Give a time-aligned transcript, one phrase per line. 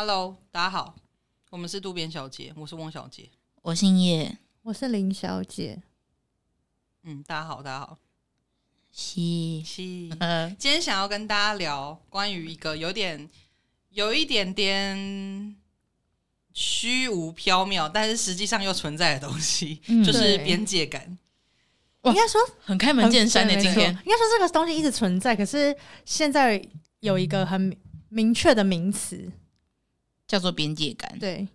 [0.00, 0.94] Hello，大家好，
[1.50, 3.30] 我们是渡边小姐，我是翁小姐，
[3.62, 5.82] 我姓叶，我是林小姐。
[7.02, 7.98] 嗯，大家好，大家好，
[8.92, 10.08] 西西，
[10.56, 13.28] 今天想要跟大家聊关于一个有点
[13.90, 15.56] 有一点点
[16.54, 21.18] 虚无缥缈，但是实际上又存在的东西，嗯、就是边界感。
[22.04, 26.64] 应该说很开门见山的今天，应该说这个东西一直存在，可是现在
[27.00, 27.76] 有一个很
[28.10, 29.28] 明确的名词。
[30.28, 31.18] 叫做边界感。
[31.18, 31.48] 对，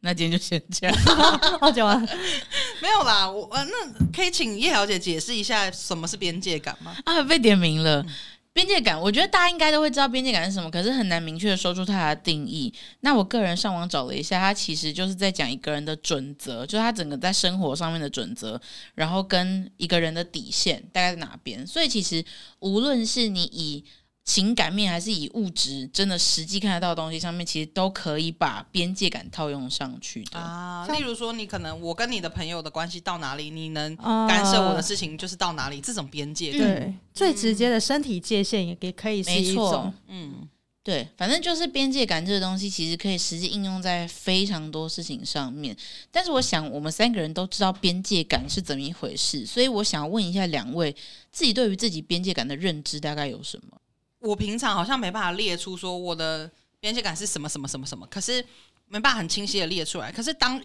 [0.00, 0.96] 那今天就先这样。
[1.60, 2.00] 好久啊，
[2.80, 3.28] 没有啦。
[3.28, 6.96] 我呃，那可以请叶小姐解释一下什么是边界感吗？
[7.04, 8.00] 啊，被点名了。
[8.02, 8.08] 嗯、
[8.52, 12.72] 边界感，我觉得大家应该都会知道边界感是什么，可是很难明确的说出它的定义。
[13.00, 18.60] 那我个人上网找了一下，它其实就是在讲一个人的准则，就是他整个在生活上面的准则，
[18.94, 21.66] 然后跟一个人的底线大概在哪边。
[21.66, 22.24] 所以其实
[22.60, 23.84] 无论是你以
[24.26, 30.84] 情感面还是以物质真的实际看得到的东西上面，其实都可以把边界感套用上去的啊。
[30.88, 36.60] 例如说，你可能我跟你的朋友的关系到哪里，你能干涉我的事情就是到哪里，这种边界感。
[36.60, 39.94] 对，嗯、最直接的身体界限也也可以是一种。
[40.08, 40.48] 嗯，
[40.82, 45.76] 对，反正就是边界感这个东西，其实可以实际应用在非常多事情上面。
[46.10, 50.92] 但是我想，我们三个人都知道边界感是怎么一回事，所以我想问一下两位，
[51.30, 53.78] 自己对于自己边界感的认知大概有什么？
[54.26, 58.44] 我平常好像没办法列出说我的边界感是什么什么什么什么，可是
[58.88, 60.10] 没办法很清晰的列出来。
[60.10, 60.60] 可是当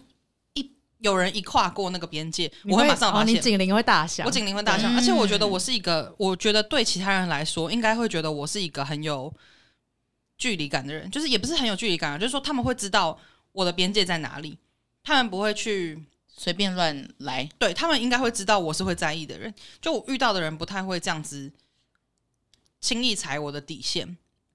[0.54, 4.92] 一有人一跨过那个边界，我会马上发现，哦、你警铃会大响，我警铃会大响。
[4.92, 9.32] 嗯、而且我觉得我是一个，我觉得对其他人来说，应该会觉得我是一个很有
[10.36, 13.18] 距离感的人，就是也不是很有距离感，就是说他们会知道
[13.52, 14.58] 我的边界在哪里，
[15.02, 17.48] 他们不会去随便乱来。
[17.58, 21.50] 对，他们应该会知道我是会在意的人，就我遇到的人不太会这样子。
[22.82, 24.06] 轻易踩我的底线，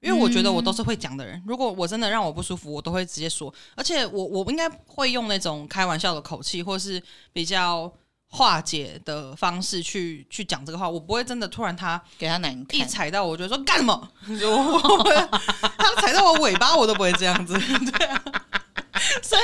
[0.02, 1.38] 因为我觉得我都是会讲的人。
[1.38, 3.52] 嗯、如果我真的让我不舒服，我都会直接说。
[3.74, 7.02] 而且我我应该会用那种开玩笑的口气，或是
[7.34, 7.92] 比较
[8.30, 10.90] 化解的方式去去讲这个话。
[10.90, 14.12] 我不会真的突然他给他难看，一踩到我就说干什么？
[15.78, 17.58] 他踩到我尾巴我都不会这样子。
[17.98, 18.24] 对啊。
[19.22, 19.42] 所以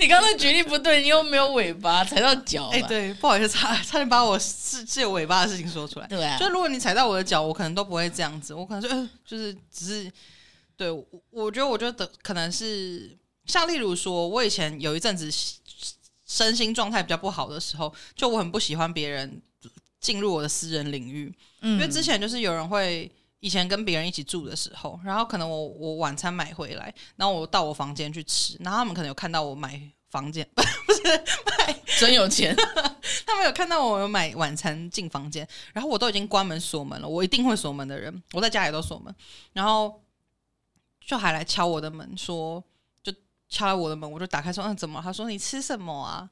[0.00, 2.68] 你刚才举例不对，你又没有尾巴，踩到脚。
[2.68, 6.06] 哎，对，不好意思，差差点把我是是有尾巴的事情说出来。
[6.06, 10.12] 对啊，就如果你踩到我的脚，我可能都不会这样子，我可能就呃，就是只是
[10.76, 10.90] 对，
[11.30, 13.16] 我觉得我觉得可能是
[13.46, 15.30] 像例如说，我以前有一阵子
[16.26, 19.40] 身心状态比较不好的时候，就我很不喜欢别人
[20.00, 23.10] 进入我的私人领域，嗯，因为之前就是有人会。
[23.44, 29.78] 以前跟别人一起住的时候，然后可能我我晚餐买回来，然后我到我房间去吃，然后他们可能有看到我买
[30.08, 30.62] 房间， 不
[30.94, 31.02] 是
[31.58, 32.56] 买真有钱，
[33.26, 39.14] 他们有看到我有买晚餐进房间，然后我都已经关门锁门了，我一定会锁门的人，我在家里都锁门，
[39.52, 40.02] 然后
[41.06, 42.64] 就还来敲我的门，说
[43.02, 43.12] 就
[43.50, 45.02] 敲了我的门，我就打开说嗯怎么？
[45.04, 46.30] 他说你吃什么啊？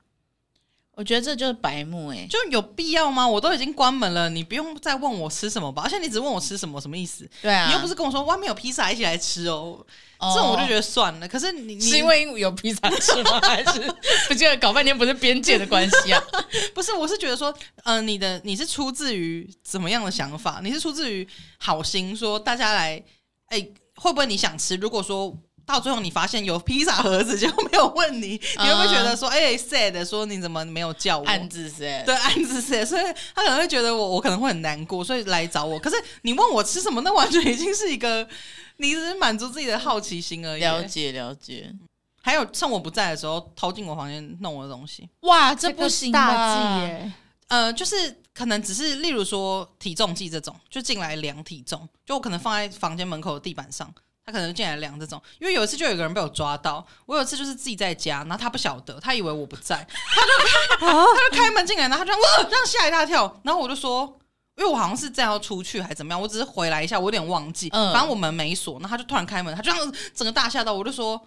[0.95, 3.27] 我觉得这就是白目哎、欸，就有必要吗？
[3.27, 5.83] 我都已经关门了，你不用再问我吃什么吧？
[5.85, 7.27] 而且你只问我吃什么，什么意思？
[7.41, 9.85] 对啊，你又不是跟我说外面有披萨，一起来吃哦。
[10.19, 11.27] 哦，这种我就觉得算了。
[11.27, 13.41] 可是你，你是因为有披萨吃吗？
[13.41, 13.81] 还是
[14.29, 16.23] 不记得搞半天不是边界的关系啊？
[16.75, 17.51] 不是，我是觉得说，
[17.85, 20.61] 嗯、呃，你的你是出自于怎么样的想法？
[20.63, 21.27] 你是出自于
[21.59, 23.03] 好心，说大家来，
[23.47, 23.67] 哎，
[23.97, 24.77] 会不会你想吃？
[24.77, 25.35] 如果说。
[25.73, 31.25] 到最后，你发现有披萨盒子，就没有问你，你会不会觉得说，哎、欸、，sad，说你怎么没有叫我？
[31.25, 33.03] 暗自 sad，对，暗自 sad，所以
[33.35, 35.79] 他可能会觉得我，我可能会很难过，所以来找我。
[35.79, 38.29] 可是你问我吃什么，那完全已经是一个，
[38.77, 40.61] 你只是满足自己的好奇心而已。
[40.61, 41.73] 了解，了解。
[42.21, 45.09] 还有趁我不在的时候，偷进我房间弄我的东西。
[45.23, 46.13] 哇，这不行？
[46.13, 47.13] 大忌耶。
[47.49, 53.93] 呃，就是可能只是例如说体重计这种，就进来量体重，就我可能放在房间门口的地板上。
[54.25, 64.19] 他可能进来量这种，因为有一次就有一个人被我抓到，我有一次就是自己在家，然后他不晓得，他以为我不在， 他就他就开门进来，然后他就哇，这样吓一大跳，然后我就说，
[64.57, 71.21] 因为我好像是这样要出去还是怎么样，我只是回来一下，我有点忘记，嗯、反正我门没锁，然后他就突然开门，他就这样整个大吓到，我就说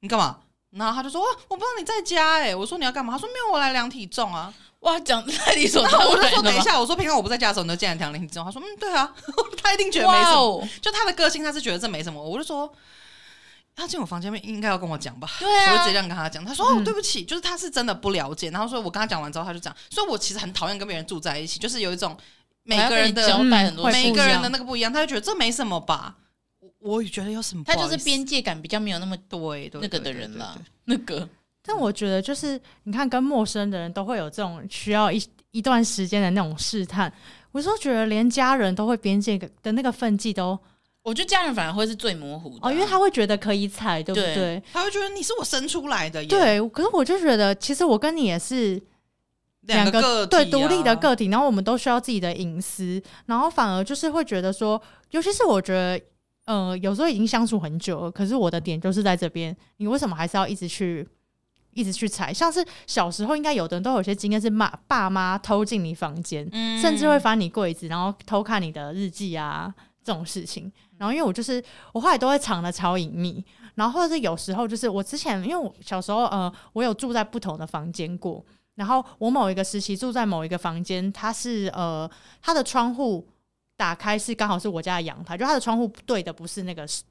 [0.00, 0.40] 你干嘛？
[0.70, 3.14] 然后他就说哇，我不知道你在家哎、欸，我说你要干嘛？
[3.14, 4.52] 他说没有，我来量体重啊。
[4.80, 6.08] 哇，讲太理所 当然了。
[6.10, 8.44] 我就说等一下，我说平常我不在家的时候，你就进来量体重。
[8.44, 9.12] 他说嗯，对啊，
[9.62, 10.68] 他一定觉得没什么。
[10.80, 12.22] 就他的个性，他是觉得这没什么。
[12.22, 12.72] 我就说
[13.74, 15.28] 他进我房间面应该要跟我讲吧。
[15.40, 16.44] 对啊，我就直接这样跟他讲。
[16.44, 18.50] 他说哦，对不起，就是他是真的不了解。
[18.50, 22.16] 然后说我跟他讲完之后，他就讲，所以我其实很讨厌跟别人住在一起，就是有一种
[22.62, 26.14] 每个人的交代很多，每个人的那个不一样，他就觉得这没什么吧。
[26.60, 30.56] 我我也觉得有什么，他就是边界感比较没有那么对那个的人了。
[30.84, 31.28] 那个，
[31.62, 35.22] 但我觉得就是你看，跟陌生的人都会有这种需要一。
[35.50, 37.10] 一段时间的那种试探，
[37.52, 40.56] 我说觉得连家人都会边界的那个分际都
[41.02, 44.34] 我觉得家人反而会是最模糊的、啊、哦，因为他会觉得可以踩，对不对？
[44.34, 46.24] 对他会觉得你是我生出来的。
[46.26, 48.80] 对，可是我就觉得，其实我跟你也是
[49.62, 54.80] 两个，对独立的个体，然后我们都需要自己的隐私，然后反而就是会觉得说，
[55.12, 56.00] 尤其是我觉得，
[56.44, 61.08] 呃，有时候已经相处很久了，可是我的点就是在这边，你为什么还是要一直去？
[61.78, 69.72] 一直去踩，像是小时候应该有的人都有些经验，是骂爸妈偷进你房间，嗯、甚至会翻你柜子，然后偷看你的日记啊
[70.02, 70.70] 这种事情。
[70.96, 73.44] 然后因为我就是我后来都会藏的超隐秘，
[73.76, 82.10] 然后或者是有时候就是我之前因为我小时候呃我有住在不同的房间过，然后我某一个时期住在某一个房间，它是呃
[82.42, 83.24] 它的窗户
[83.76, 87.04] 打开是刚好是我家的阳台，就它的窗户对的不是那个室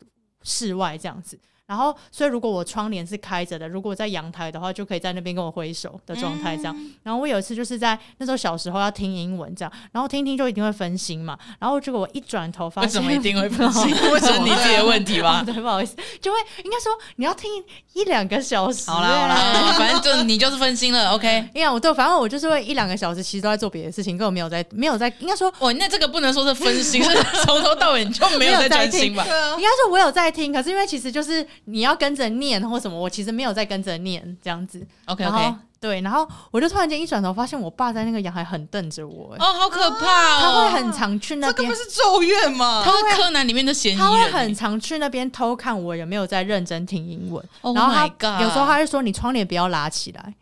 [0.44, 1.40] 室外这样子。
[1.68, 6.74] 然后，所以如果我窗帘是开着的，如果在阳台的话，就可以在那边跟我挥手的状态这样。
[6.78, 11.38] 嗯、然后我有一次就是在那时候小时候要听英文这样，然后听一听就一定会分心嘛。
[11.60, 13.94] 然后结果我一转头发现，为什么一定会分心？
[14.12, 15.44] 为什么你自己的问题吧？
[15.46, 17.52] 对，不好意思，就会应该说你要听
[17.94, 18.90] 一两个小时。
[18.90, 21.12] 好啦好啦，反正就你就是分心了。
[21.12, 25.13] OK，因为我对，反正我就是会一两个小时，其实都在做别的事情，根本没有在没有在。
[25.20, 27.12] 应该说，哦，那这个不能说是分心，是
[27.44, 29.24] 从头到尾你就没有在专心吧？
[29.58, 32.27] 应该说我有在听，可是因为其实就是你要跟着。
[32.38, 34.86] 念或什么，我其实没有在跟着念这样子。
[35.06, 39.33] OK OK，对，然后我就突然间一转头，发现我爸在那个阳台很瞪着我。
[39.39, 40.42] 哦，好可怕哦！
[40.42, 42.83] 他会很常去那边，这个不是咒怨吗？
[42.86, 44.06] 他是柯南里面的嫌疑人。
[44.06, 47.44] 他会很常去那边偷看我有没有在认真听英文。
[47.62, 48.06] Oh、然后他
[48.42, 50.36] 有时候他就说：“你窗帘不要拉起来，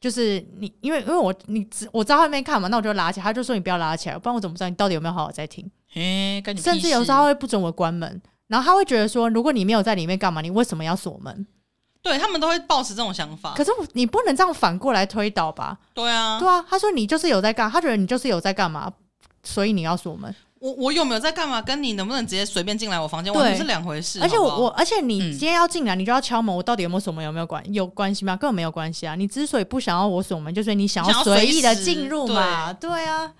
[0.00, 5.70] 就是你因为因为我你我在外面看嘛，那我就拉起来。”他就说：“你不要拉起来，不然我怎么知道你到底有没有好好在听？”
[6.60, 8.20] 甚至有时候他会不准我关门。
[8.50, 11.46] 然后他会觉得说，如果你没有在里面干嘛，你为什么要锁门？
[12.02, 13.54] 对，他们都会抱持这种想法。
[13.54, 15.78] 可是你不能这样反过来推导吧？
[15.94, 16.64] 对啊，对啊。
[16.68, 18.92] 他说你就是有在干，他觉得你就是有在干嘛，
[19.44, 20.34] 所以你要锁门。
[20.58, 21.62] 我我有没有在干嘛？
[21.62, 24.18] 跟你能不能直接随便进来我房间，完全是两回事。
[24.20, 26.54] 而且我我，而且你今天要进来，你就要敲门。
[26.54, 27.24] 我到底有没有锁门？
[27.24, 28.36] 有没有关有关系吗？
[28.36, 29.14] 根本没有关系啊！
[29.14, 32.72] 你之所以不想要我锁门，就是你想要随意的进入嘛。
[32.72, 33.32] 对，对啊，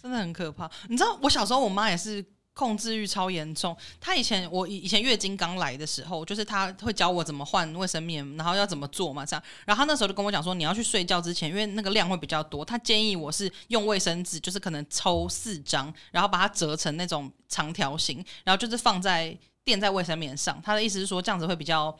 [0.00, 0.68] 真的很可怕。
[0.88, 2.24] 你知道，我小时候我妈也是。
[2.56, 3.76] 控制欲超严重。
[4.00, 9.42] 他以前我以以前月经刚来的时候，就是他会教我怎么换卫生棉，然后要怎么做嘛，这样。
[9.66, 20.58] 然后他那时候就跟我讲说，你要去睡觉之前，因为那个量会比较多，他建议我是用卫生纸，就是可能抽四张，然后把它折成那种长条形，然后就是放在垫在卫生棉上。
[20.62, 21.94] 他的意思是说，这样子会比较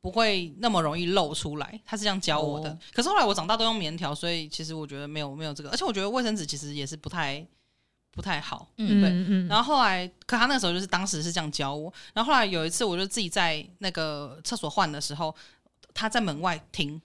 [0.00, 1.78] 不会那么容易漏出来。
[1.84, 2.70] 他是这样教我的。
[2.70, 5.68] 哦、可是后来我长大都用棉条，所以其实我觉得没有没有这个。
[5.68, 7.46] 而且我觉得卫生纸其实也是不太。
[8.20, 15.34] 不太好，嗯，对，嗯，然后后来，可他那个时候就是当时是这样教我，然后后来有一次，我就自己在那个厕所换的时候，
[15.94, 17.00] 他在门外听。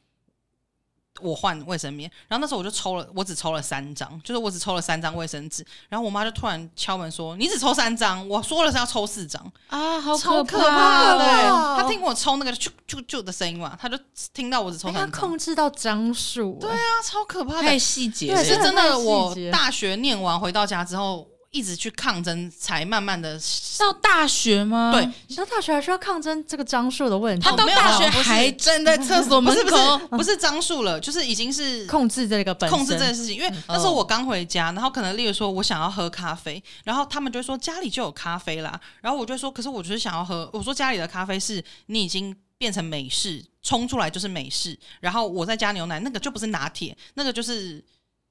[1.22, 13.98] 我换卫生棉，然后那时候我就抽了，我只抽了三张，就是我只抽了三张卫生纸，然后我妈就突然敲门说：“你只抽三张，我说了是要抽四张啊，好可怕，的！”他听我抽那个啾啾啾的声音嘛，他就
[14.34, 19.00] 听到我只抽三张，他控制到张数，对啊，超可怕的，太细节，对，是真的。
[19.00, 21.28] 我大学念完回到家之后。
[21.56, 23.40] 一直去抗争，才慢慢的
[23.80, 24.92] 到大学吗？
[24.92, 27.46] 对，你到大学还需要抗争这个张数的问题。
[27.46, 33.38] 他到大学还站在厕所门口，不是张数了，就是已经是控制这个本控制这件事情。
[33.38, 40.50] 因为那时候我刚回家，然后可能例如说我想要喝咖啡，然后他们就会说家里就有咖啡啦，然后我就说，可是我就是想要喝。
[40.52, 47.81] 我说家里的咖啡是你已经变成美式冲出来就是美式，然后我再加牛奶，那个就不是拿铁，那个就是。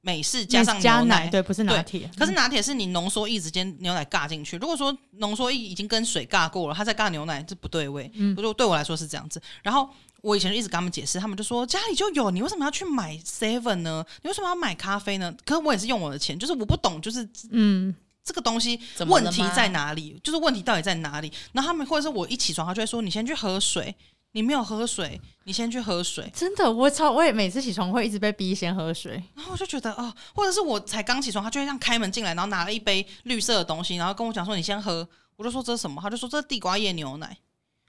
[0.05, 2.09] 美式加上牛奶，奶，对，不是拿铁。
[2.19, 4.59] 可是拿铁是你浓缩液直接牛奶尬进去。
[4.59, 8.11] 如果说浓缩液已经跟水尬过了，它再尬牛奶，这不对味。
[8.15, 9.41] 嗯，就对我来说是这样子。
[9.63, 9.89] 然后
[10.21, 14.05] 我以前就一直跟他们解释，他们就说家里就有，你为什么要去买 seven 呢？
[14.23, 15.35] 你为什么要买咖啡呢？
[15.47, 20.21] 可是我也是用我的钱，就是我不懂，就是嗯，这个东西问题在哪里？
[20.23, 21.33] 就是问题到底在哪里？
[21.53, 23.95] 然后他们或者是我一起床，他就会说你先去喝水。
[24.35, 26.29] 你没有喝水，你先去喝水。
[26.35, 35.09] 真的，我超我也每次起床会一直被逼先喝水，然后我就觉得哦，或者是我才刚起床，他就会这样开门进来，然后拿了一杯绿色的东西，然后跟我讲说你先喝。
[35.37, 36.01] 我就说这是什么？
[36.03, 37.37] 他就说这是地瓜叶牛奶。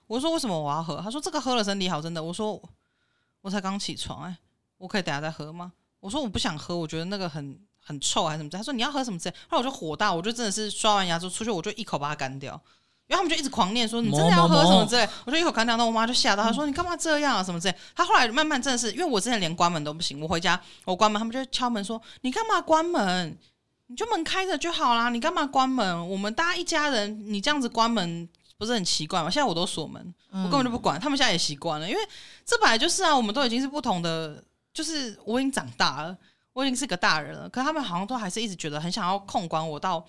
[0.06, 1.02] 我说为什么我要喝？
[1.02, 2.24] 他说这个喝了身体好，真的。
[2.24, 2.62] 我说
[3.42, 4.38] 我才刚起床，哎，
[4.78, 5.74] 我可以等下再喝吗？
[6.00, 8.50] 我说我不想喝，我觉得那个很很臭还是什么？
[8.52, 9.36] 他说你要喝什么之类。
[9.48, 12.62] 后来我就火大，我就真的是刷完牙之后出去，我就一口把它干掉。
[13.08, 17.76] 因为他们就一直狂念说，你真的要喝什么之类，我就一口干掉，那我妈就吓到，她说你干嘛这样啊什么之类。
[17.96, 23.38] 她后来慢慢真的是，因为我之前连关门都不行，我回家我关门，他们就敲门说你干嘛关门？
[23.88, 26.10] 你就门开着就好啦，你干嘛关门？
[26.10, 29.30] 我们大家一家人，你这样子关门不是很奇怪吗？
[29.30, 32.02] 现在我都锁门，我根本就不管，他们现在也习惯了，因为
[32.44, 34.44] 这本来就是啊，我们都已经是不同的，
[34.74, 36.18] 就是我已经长大了，
[36.54, 40.04] 我已经是个大人了，可他们好像都还是一直觉得很想要控管我到。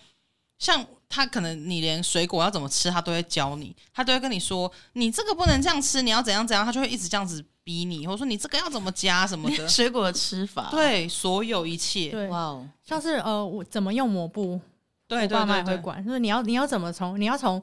[0.58, 9.66] 像他可能你连水果要怎么吃，他都会教你，他都会跟你说，你这个不能这样吃，你要怎样怎样，他就会一直这样子逼你，或者说你这个要怎么加什么的。
[9.68, 14.60] 水果的吃法，对，所有一切，对，哇哦，像是呃，我怎么用抹布，
[15.06, 17.62] 对，爸妈也会管，就是你要你要怎么从你要从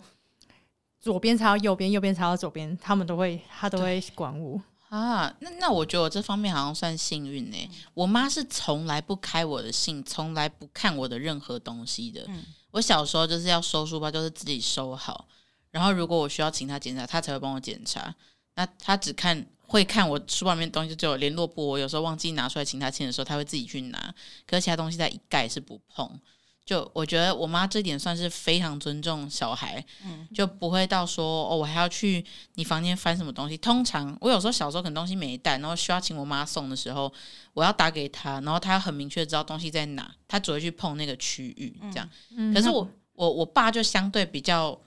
[0.99, 4.61] 左边擦到右边，右边擦到左边，他们都会他都会管我。
[4.89, 7.69] 啊，那那我觉得我这方面好像算幸运呢。
[7.95, 12.23] 我妈是从来不开我的信，从来不看我的任何东西的。
[12.27, 12.43] 嗯、
[12.73, 15.27] 我小时候就是要收书包，就是自己收好。
[15.69, 18.13] 然后如果我需要请他检查，他才会帮我检查。
[18.55, 21.67] 那他只看会看我书包里面东西，就有联络簿。
[21.67, 24.13] 我有时候忘记拿出来请他签的时候，他会自己去拿。
[24.47, 26.19] 可是其他东西他一概是不碰。
[26.65, 32.23] 就我觉得我妈这点算是非常尊重小孩，嗯，就不会到说哦，我还要去
[32.55, 33.57] 你房间翻什么东西。
[33.57, 37.13] 通常我有时候小时候可能东西没带，然后需要请我妈送的时候，
[37.53, 42.09] 我要打给她，然后她要很明确知道东西在哪，她只会去碰那个区域这样。
[42.37, 44.79] 嗯，可是我我我爸就相对比较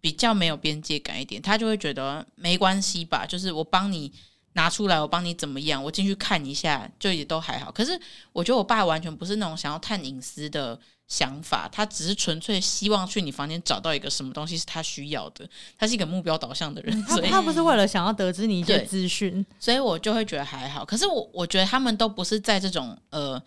[0.00, 4.12] 比较没有边界感一点，他就会觉得没关系吧，就是我帮你。
[4.54, 5.82] 拿出来，我帮你怎么样？
[5.82, 7.70] 我进去看一下，就也都还好。
[7.72, 7.98] 可是
[8.32, 10.78] 我觉得我爸完全不是那种想要探隐私的
[11.08, 15.48] 想法，他只是纯粹希望去你房间找到一个什么东西是他需要的。
[15.78, 20.84] 他是一个目标导向的人，所以他不是为了想要得知你一些资讯，所以我就会觉得还好。
[20.84, 23.42] 可是我我觉得他们都不是在这种呃。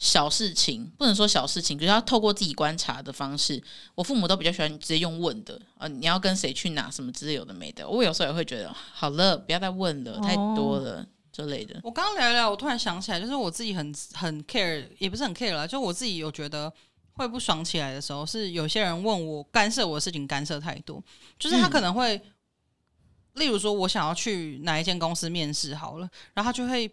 [0.00, 3.62] 小事情不能说小事情，就是要透过自己观察的方式。
[3.94, 7.86] 我父母都比较喜欢直接用问的，呃，你要跟谁去哪什么之类有的没的。
[7.86, 11.78] 我有时候也会觉得，好了，不要再问了，太多了之类的。
[11.82, 16.72] 我刚刚聊一聊，我突然想起来，就是我自己很很 care，也不是很 care 啦，就我自己有觉得
[17.12, 21.04] 会不爽起来的时候，是有些人问我干涉我的事情，干涉太多，
[21.38, 22.22] 就是他可能会，嗯、
[23.34, 26.90] 例如说我想要去哪一间公司面试好了，然后他就会。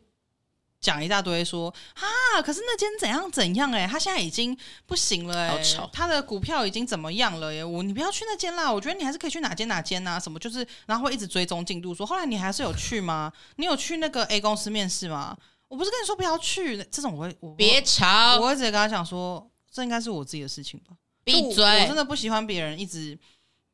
[0.80, 7.66] 讲一大堆说啊，可是那间怎样怎样哎、欸，他现在已经不行了哎、欸，他的股票已经怎么样了耶、欸？
[7.66, 10.20] 我你不要去那间啦，我觉得你还是可以去哪间哪间呐、啊？
[10.20, 13.32] 什么就是，然后会一直追踪进度说，说后来你还是有去吗？
[13.56, 15.36] 你有去那个 A 公司面试吗？
[15.68, 23.18] 我不是跟你说不要去，这种我会我别吵，我会直接跟他讲说，这应该是我自己的事情吧，闭嘴，我真的不喜欢别人一直。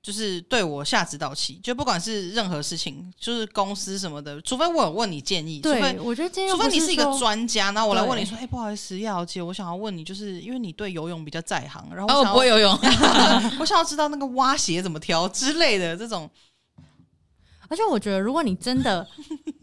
[0.03, 12.77] 就是对我下指导棋，就不管是任何事情，就是公司什么的，除非我有问你建议，对，除非我觉得建议，除非你是一个专家，然后我来问你说，哎、欸，不好意思，叶小姐，我想要问你，就是因为你对游泳比较在行，然后我、哦、不会游泳
[13.61, 16.29] 我想要知道那个蛙鞋怎么挑之类的这种。
[17.69, 19.07] 而且我觉得，如果你真的，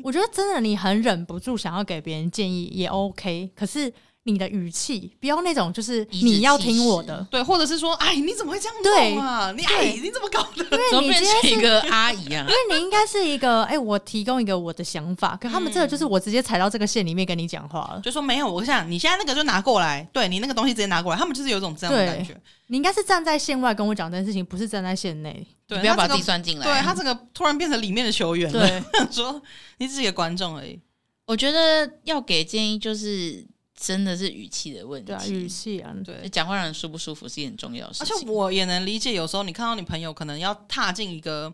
[0.02, 3.92] 我觉得真的你很忍不住想要给别人建议也 OK，可是。
[4.30, 9.52] 你的语气不要那种，就是你要听我的，对，或者是说，哎，你怎么会这样做啊？
[9.56, 10.64] 你哎，你怎么搞的？
[10.92, 22.37] 因为你今天是一个阿姨啊， 因为你应该是一个，哎，我提供一个我的想法，可他们这个就是我直接踩到这个线里面跟你讲话了，就说没有，我想你现在那个就拿过来，对你那个东西直接拿过来，他们就是有种这样的感觉。
[22.68, 26.64] 你应该是站在线外跟我讲这件事情，不是站在线内，对，不要把自己算进来。
[26.64, 29.42] 对他这个突然变成里面的球员了，对，说
[29.78, 30.78] 你只是一个观众而已。
[31.26, 33.46] 我觉得要给建议就是。
[33.80, 38.14] 真的是语气的问题，对啊，语气啊，对，讲话让人舒不舒服是一件很重要的事情。
[38.14, 41.50] 而且我也能理解，有时候你看到你朋友可能要踏进一个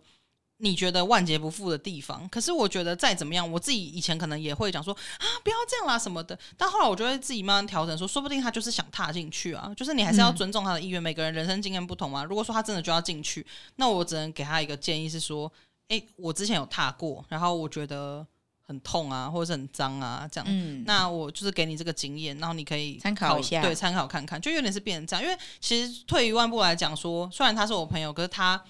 [0.56, 6.36] 你觉得万劫不复的地方，可是我觉得再怎么样，我自己以前可能也会讲说啊，不要这样啦什么的。
[6.56, 11.00] 但后来我就会自己慢慢调整说，说说不定他就是想踏进去啊，就是你还是要尊重他的意愿。
[11.00, 12.24] 嗯、每个人人生经验不同嘛。
[12.24, 15.52] 如果说他真的就要进去，那我只能给他一个建议是说，
[15.86, 18.26] 哎，我之前有踏过，然后我觉得。
[18.68, 20.46] 很痛啊，或者是很脏啊，这样。
[20.48, 25.22] 嗯，那我就是给你这个经验，然后你可以参考一下，对，参考看看，就有点是变成这样。
[25.22, 28.60] 因为其实退一万步来讲说，虽然他是我朋友，可是他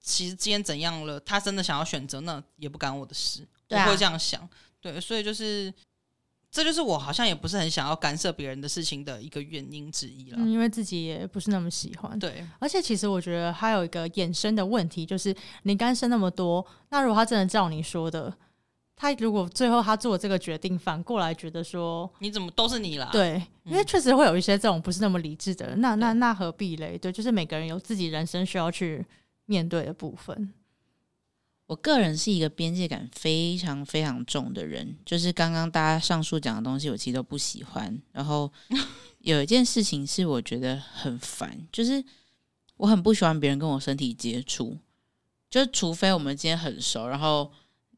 [0.00, 3.46] 其实今天怎样了，他真的想要选择，那也不干我的事。
[3.68, 4.48] 对啊，我会这样想。
[4.80, 5.70] 对，所以就是
[6.50, 10.38] 这就是我好像也不是很想要干涉别人的事情的一个原因之一了。
[10.40, 12.18] 嗯，因为自己也不是那么喜欢。
[12.18, 18.34] 对，而且其实我觉得还有一个衍生的问题，就是你干涉那么多，那如果他真的照你说的。
[19.00, 23.08] 他如果最后他做这个决定，反过来觉得说你怎么都是你啦？
[23.10, 26.98] 对，因为确实会有一些这种不是那么理智的人，那那那何必嘞？
[26.98, 29.02] 对，就是每个人有自己人生需要去
[29.46, 30.52] 面对的部分。
[31.64, 37.98] 我个人是一个边界感非常非常重的人，就是刚刚大家上述讲的东西，我其实都不喜欢。
[38.12, 38.52] 然后
[39.20, 42.04] 有一件事情是我觉得很烦，就是
[42.76, 44.76] 我很不喜欢别人跟我身体接触，
[45.48, 47.50] 就是除非我们今天很熟，然后。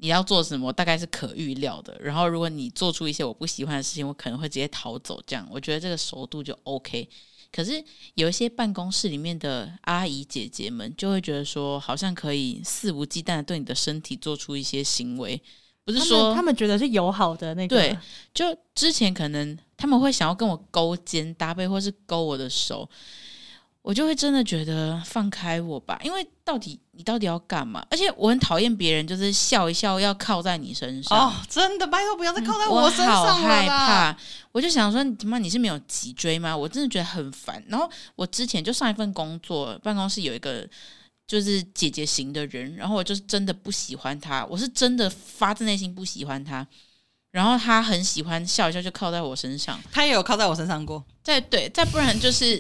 [0.02, 1.96] 你要做什么，大概是可预料的。
[2.00, 5.22] 然后，如果你做出一些我不喜欢的事情，我可能会直接逃走。
[5.24, 7.08] 这样，我觉得这个熟度就 OK。
[7.52, 7.82] 可是
[8.14, 15.40] 有一些办公室里面的阿姨姐姐们，就会觉得说，好像可以肆无忌惮的对你的身体做出一些行为，
[15.84, 17.76] 不是说他们，觉得是友好的那个。
[17.76, 17.96] 对，
[18.34, 18.44] 就
[18.74, 22.90] 之前可能他们会想要跟我勾肩搭背，或是勾我的手。
[23.82, 27.84] 我就会真的觉得放开我吧，因为到底你到底要干嘛？
[27.90, 34.16] 而且我很讨厌别人就是笑一笑要靠在你身上哦，真的，拜托不要再靠在我身上了，我好害怕。
[34.52, 36.56] 我就想说，你他妈你是没有脊椎吗？
[36.56, 37.60] 我真的觉得很烦。
[37.66, 40.64] 然后我之前就上一份工作，办公室有一个
[41.26, 46.64] 就是姐姐型的人，然后我就是真的不喜欢他，我是真的发自内心不喜欢他。
[47.32, 51.02] 然后他很喜欢笑一笑就靠在我身上，他也有靠在我身上过。
[51.22, 52.58] 再对，再不然就是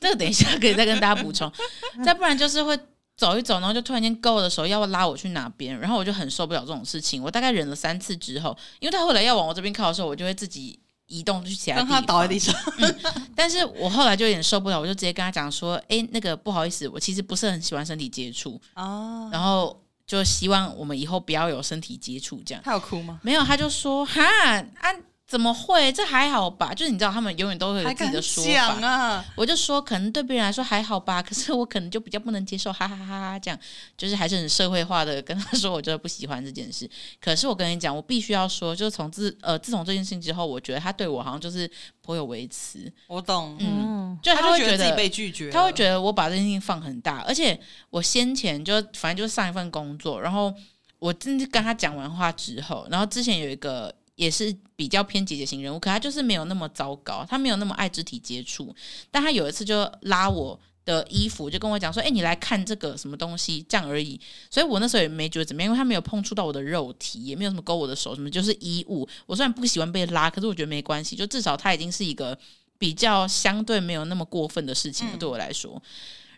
[0.00, 1.50] 这个，等一下可以再跟大家补充。
[2.04, 2.78] 再不然就是会
[3.16, 7.20] 走一走，然后就突然间够的时候，要拉我去哪边，然后我就很受不了这种事情。
[7.20, 12.54] 我大概忍了三次之后，因为他后来要往我这边靠的时候，我就会自己移动去其他地方，让他倒在地上。
[12.78, 12.94] 嗯，
[13.34, 19.81] 但是我后来就有点受不了，我就直接跟他讲说：“哎，那个不好意思，我其实不是很喜欢身体接触哦。”然后。
[20.12, 22.62] 就希望我们以后不要有身体接触，这样。
[22.62, 23.18] 他有哭吗？
[23.22, 24.94] 没有，他就说哈啊。
[25.32, 25.90] 怎么会？
[25.92, 26.74] 这还好吧？
[26.74, 29.24] 就是你知道，他们永远都会有自己的说法啊。
[29.34, 33.38] 我就说，可能对别人来说还好吧， 可是我可能就比较不能接受，哈哈哈哈！
[33.38, 33.58] 这样
[33.96, 36.86] 就是还是很社会化的跟他说，我觉得不喜欢这件事。
[37.18, 41.66] 可是我跟你讲，我必须要说，就是从自呃自从这件事情之后，我觉得他对我好像就是
[42.02, 42.92] 颇有微词。
[43.06, 47.58] 我懂，嗯，就他会觉得，觉得自己被拒绝，他会觉得我把这件事情放很大，而且
[47.88, 50.52] 我先前就反正就是上一份工作，然后
[50.98, 53.94] 我真的跟他讲完话之后，然后之前有一个。
[54.14, 58.74] 也是比较偏姐姐型人物，可他就是没有那么糟糕，他没有那么爱肢体接触，
[59.10, 69.08] 但他有一次就拉我的衣服，就跟我讲说：“哎、欸，你来看这个什么东西，这样而已。”所以我那时候也没觉得怎么样，因为他没有碰触到我的肉体，也没有什么勾我的手，什么就是衣物。
[69.26, 72.36] 我虽然不喜欢被拉，可是我觉得没关系，就至少他已经是一个
[72.78, 75.80] 比较相对没有那么过分的事情了，对我来说。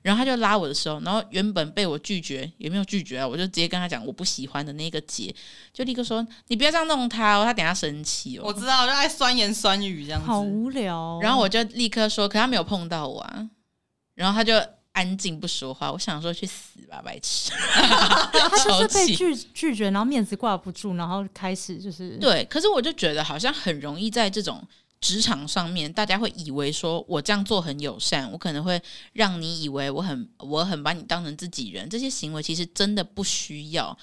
[0.04, 5.34] 嗯然后他就拉我的时候，然后原本被我拒绝，也没有拒绝啊，我就直接跟他讲我不喜欢的那个姐，
[5.72, 8.42] 就立刻说你不要这样弄他哦，他等下生气哦。
[8.44, 11.20] 我知道，就爱酸言酸语这样子，好无聊哦。
[11.22, 13.48] 然后我就立刻说，可他没有碰到我啊。
[14.14, 14.54] 然后他就
[14.92, 15.90] 安静不说话。
[15.90, 17.50] 我想说去死吧，白痴。
[17.56, 22.44] 他就是被拒拒绝，然后面子挂不住，然后开始就是对。
[22.44, 24.62] 可是我就觉得好像很容易在这种。
[25.04, 28.80] 职场上面，大家会以为说我这样做很友善，我可能会
[29.12, 31.86] 让你以为我很我很把你当成自己人。
[31.90, 33.94] 这些行为其实真的不需要，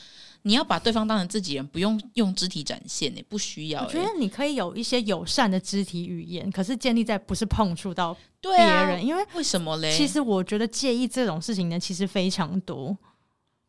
[0.44, 3.82] 你要把对方当成自己人，不用用肢体展现，你不需要。
[3.84, 9.98] 我觉得你可以有一些友善的肢体语言，可是建立在不是碰触到别人，啊、因为为什么嘞？
[9.98, 12.96] 其实我觉得介意这种事情呢其实非常多。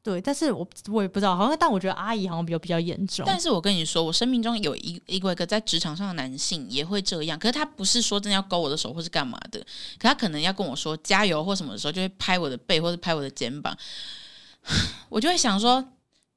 [0.03, 3.25] 对，但是我我也不知道，好像但我觉得阿姨好像比较比较严重。
[3.25, 9.61] 但是我跟你说，我生命中有一一个在职场上的男性也会这样，可是他不是说真的要勾我的手或是干嘛的，
[9.99, 13.77] 可他可能要跟我说加油或什么的时候，就会拍我的背或者拍我的肩膀，
[15.09, 15.85] 我就会想说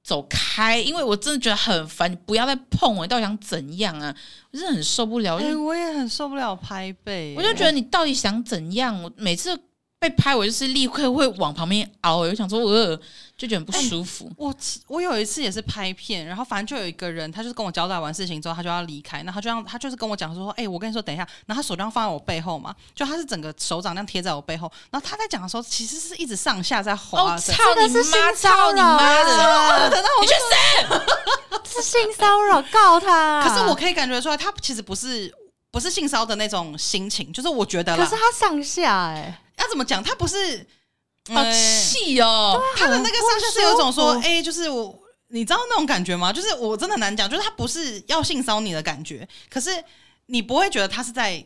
[0.04, 4.16] 走开，因为我真的觉得很烦，你不要再碰我，你到底想怎样啊？
[4.52, 5.38] 我真的很受不了。
[5.38, 9.02] 哎，我也很受不了拍背，我就觉得你到底想怎样？
[9.02, 9.60] 我每次
[10.08, 12.72] 被拍，我就是立刻会往旁边熬，我就想说我。
[12.72, 13.00] 呃
[13.38, 14.28] 就觉得很不舒服。
[14.28, 14.56] 欸、我
[14.88, 27.36] 我有一次也是拍片，然后反正就有一个人，他就是跟我交代完事情之后，他就要离开，那他就让他就是跟我讲说，哎、欸，我跟你说，等一下，然后他手这样放在我背后嘛，就他是整个手掌这样贴在我背后，然后他在讲的时候，其实是一直上下在滑。
[27.36, 28.32] 哦，操你妈！
[28.34, 29.90] 操你妈的！
[29.90, 30.34] 等到我你去
[31.68, 31.82] 死！
[31.82, 33.46] 是性骚扰，告他。
[33.46, 35.30] 可是我可以感觉出来，他其实不是
[35.72, 40.04] 不是性骚扰的那种心情，就是我觉得，可是他上下、欸，哎，要怎么讲？
[40.04, 40.68] 他不是。
[41.34, 42.62] 好气哦！
[42.78, 44.96] 他的那个上下是有种说，哎、欸，就是我，
[45.30, 46.32] 你知道那种感觉吗？
[46.32, 49.72] 就是我真的难讲，就是他不是要性骚你的感觉，可是
[50.28, 51.44] 你不会觉得他是在。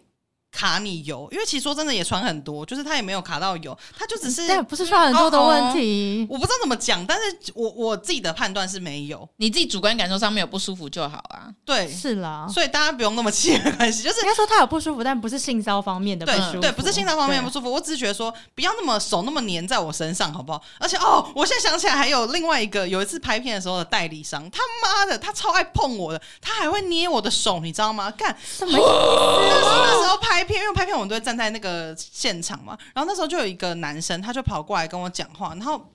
[0.51, 11.47] 卡你油，因为其实说真的也传很多，就是他也没有卡到油，他就只是但不是传很多的问题，我不知道怎么讲，但是我我自己的判断是没有，你自己主观感受上面有不舒服就好啊。
[11.63, 20.61] 对，是啦，所以大家不用那么气，没关系，就是应该说他有不舒服，但不是性骚方面的不舒服，对，对，不是性骚方面的不舒服，我只是觉得说不要那么手那么粘在我身上，好不好？
[20.79, 28.09] 而且哦，我现在想起来还有另外一个，有一次拍片的时候的代理商，他妈的，他超爱碰我的，他还会捏我的手，你知道吗？
[28.11, 28.79] 干什么意思？
[28.81, 31.19] 那时候拍片，因为拍片我们都会。
[31.29, 35.93] 站在那个现场嘛，然后那时候就有一个男生，他就跑过来跟我讲话，然后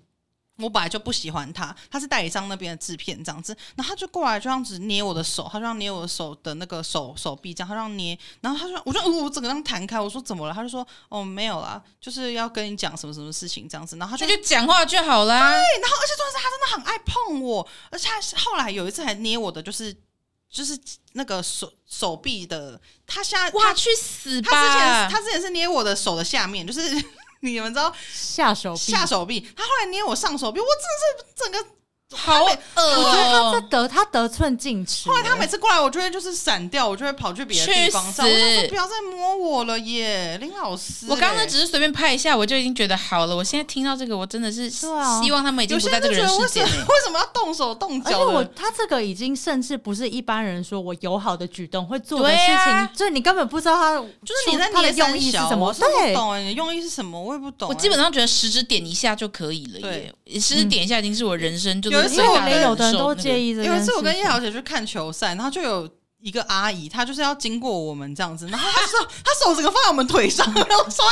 [0.58, 10.52] 我本来就不喜欢他，他是代理商那边的制片这样子，然后他就过来就这样子捏我的手，他就让捏我的手的那个手手臂这样，他让捏，然后他说，我说，我整个这样弹开，我说怎么了？
[10.52, 15.50] 他就说，哦，没有啦，就是要跟你讲什么什么事情这样子，然后他就就讲话就好啦。
[15.50, 19.96] 对，然后而且重要是他真的很爱碰我，而且他后来有一次还捏我的就是。
[20.54, 20.78] 就是
[21.14, 24.50] 那个手手臂的，他下哇去死吧！
[24.52, 26.80] 他之前他之前是捏我的手的下面，就是
[27.42, 31.68] 你们知道下手下手臂，他后来捏我上手臂，我真的是整个
[32.14, 32.52] 好恶、喔！
[32.76, 35.08] 我觉得他在得他得寸进尺。
[35.08, 38.26] 后来他每次过来，我就会就是闪掉，我就会跑去别的地方上。
[38.26, 41.10] 我就说不要再摸我了耶，林老师、欸。
[41.10, 43.36] 我刚刚只是随便拍一下，我就已经觉得好了。
[43.36, 44.86] 我现在听到这个，我真的是希
[45.30, 46.64] 望他们已经不在这个人世间。
[46.64, 48.10] 为什么要动手动脚？
[48.10, 55.72] 而且我他这个已经甚至不是一般人说我友好的举动会做的事情，啊、就是你根本不知道他就是你在他的用意是什么。
[55.74, 57.20] 对，我不懂哎，你用意是什么？
[57.20, 57.74] 我也不懂、欸。
[57.74, 59.80] 我基本上觉得食指点一下就可以了
[60.24, 61.96] 耶，食指点一下已经是我人生就是。
[61.96, 63.66] 有一次我连有的人都介意这个。
[63.66, 65.88] 有一次我跟叶小姐去看球赛，然后就有
[66.22, 71.02] 一个阿姨，她就是要经过我们这样子，然后她说 她手整个放在我们腿上， 然后手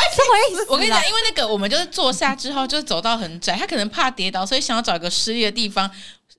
[0.51, 0.65] 一直。
[0.71, 5.91] 我跟你讲，因为那个我们就是坐下之后就是走到很窄，她可能怕跌倒，所以想要找一个失力的地方。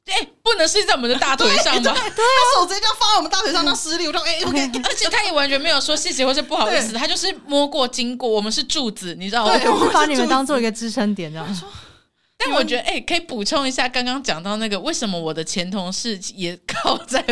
[0.06, 1.82] 哎、欸，不能施在我们的大腿上吗？
[1.82, 4.38] 对，她手直接这样放在我们大腿上，那失力，我就哎，
[4.84, 9.54] 而且她也完全没有说谢谢或是不好意思，她就是摸过经过，我们是柱子，你知道吗？
[9.64, 11.48] 我们把你们当做一个支撑点，这样。
[12.38, 17.24] 但我觉得，哎、欸，可以补充一下，刚刚讲到那个，为什么我的前同事也靠在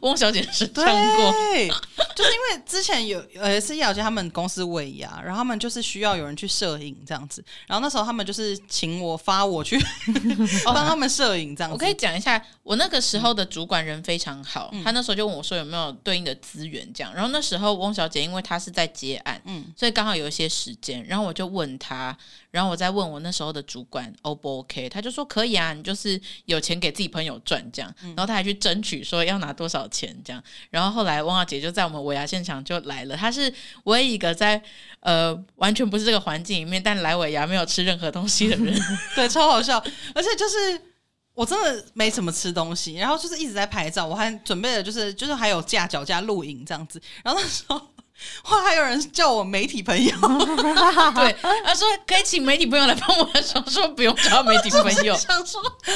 [0.00, 0.84] 翁小姐身上
[1.16, 1.32] 过？
[1.32, 1.68] 对，
[2.14, 9.76] 就是因为之前有呃是叶小姐他们公司尾牙，然后他们就是需要有人去摄影这样子，然后那时候他们就是请我发我去
[10.64, 11.74] 帮他们摄影这样子。
[11.74, 22.16] 我可以讲一下，我那个时候的主管人非常好，嗯、他那时候就问我说有没有对应的资源这样，然后那时候翁小姐因为她是在接案，嗯，所以刚好有一些时间，然后我就问她。
[22.52, 27.94] 然后我再问我那时候的主管 O 不 OK，他就说可以啊，你就是有钱给自己朋友赚这样。
[28.02, 30.42] 然后他还去争取说要拿多少钱这样。
[30.70, 33.52] 然后后来汪小姐就在我们尾牙现场就来了，她是
[33.84, 34.60] 唯一一个在
[35.00, 38.78] 呃完全不是这个环境里面，但来尾牙没有吃任何东西的人。
[39.16, 39.82] 对，超好笑。
[40.14, 40.80] 而且就是
[41.34, 47.00] 我真的没什么吃东西，然后就是一直在拍照，我还准备了就是就是还有架脚架录影这样子。
[47.24, 47.80] 然后那时候。
[48.50, 50.10] 哇，还有人叫我媒体朋友，
[51.14, 55.14] 对，他说可以请媒体朋友来帮我的时候，说不用找媒体朋友。
[55.18, 55.94] 想说，为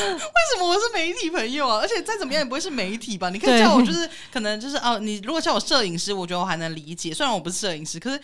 [0.53, 1.79] 什么我是媒体朋友啊？
[1.81, 3.31] 而且再怎么样也不会是媒体吧？
[3.31, 7.13] 你可以叫我，就是可能就是哦，你如果叫我摄影师，我觉得我还能理解。
[7.13, 8.21] 虽然我不是摄影师，可是。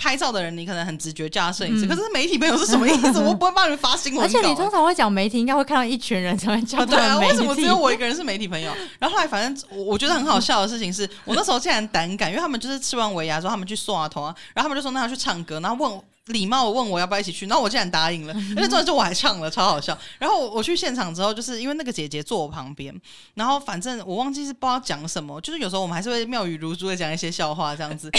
[0.00, 3.20] 拍照的人，你可能很直觉叫他摄影师，嗯、可是媒体朋友是什么意思？
[3.20, 4.24] 我不会帮你们发新闻。
[4.24, 6.86] 而且你通常会讲媒体，应该会看到一群人才会叫他。
[6.96, 8.72] 对啊，为什么只有我一个人是媒体朋友？
[8.98, 16.00] 然后后来，反正我我觉得很好笑的事情是，我那时候竟然胆敢，因为他们就是吃完维牙之后，他们去刷头啊，然后他们就说那要去唱歌，然后问。
[16.30, 19.96] 礼貌问我要不要一起去，然后我竟然答应了， 而且重点是我还唱了，超好笑。
[20.18, 22.94] 然后我去现场之后，就是因为那个姐姐坐我旁边，
[23.34, 28.10] 然后反正我忘记是不知道讲什么，就是有时候我们还是会妙语如珠的讲一些笑话这样子。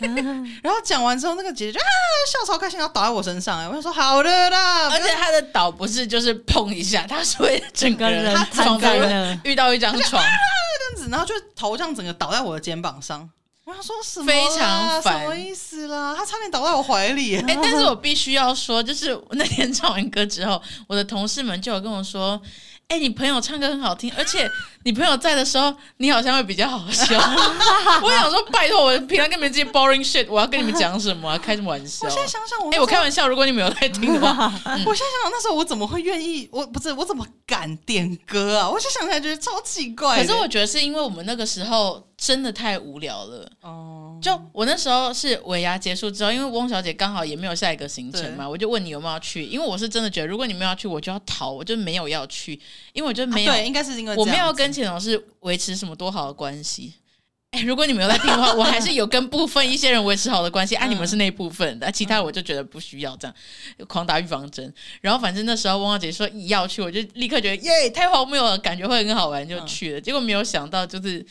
[0.62, 1.86] 然后讲完之后，那个姐姐就啊
[2.26, 4.88] 笑超开心，要倒在我身上，哎，我就说好的啦。
[4.90, 10.28] 而且她的倒不是就是碰一下，她是会整个人躺在那，遇到一张床啊
[10.94, 13.28] 这样子，然后就头这样整个倒在我的肩膀上。
[13.66, 14.26] 我想说什么？
[14.26, 16.14] 非常烦，什么意思啦？
[16.16, 17.36] 他差点倒在我怀里。
[17.36, 22.40] 哎、欸，但是我必须要说，就是那天唱完歌之后，我的同事们就有跟我说。
[22.88, 24.48] 哎、欸，你朋友唱歌很好听，而且
[24.84, 27.18] 你朋友在的时候，你好像会比较好笑。
[28.00, 31.36] 我想说，拜托，我平常跟你们这些 boring shit，我要跟你们讲什么、啊？
[31.36, 32.06] 开什么玩笑？
[32.06, 33.26] 我现在想想我，我哎，我开玩笑。
[33.26, 34.30] 如果你们有在听的话，
[34.66, 36.48] 嗯、我现在想想，那时候我怎么会愿意？
[36.52, 38.70] 我不是我怎么敢点歌啊？
[38.70, 40.18] 我就想起来觉得超奇怪。
[40.18, 43.50] 可是我觉得是因为我们那个时候真的太无聊了。
[43.60, 52.58] 哦，就我那时候是尾牙结束之后，因为翁小姐刚好也没有下一个行程嘛，我就问你有没有要去，因为我是真的觉得，如果你们要去，我就要逃，我就没有要去。
[52.94, 56.94] 因为我就没有，啊、对，应该是因为我没有跟钱老师维持什么多好的关系。
[57.52, 60.74] 哎，如果你们有在听的话，我还是有跟部分一些人维持好的关系。
[60.74, 63.34] 啊，你们是那部分的，其他我就觉得不需要这样
[63.86, 64.72] 狂打预防针。
[65.00, 70.00] 然后反正那时候汪小姐说要去，我就立刻觉得耶，太荒谬了，感觉会很好玩，就去了。
[70.00, 71.24] 嗯、结果没有想到，就是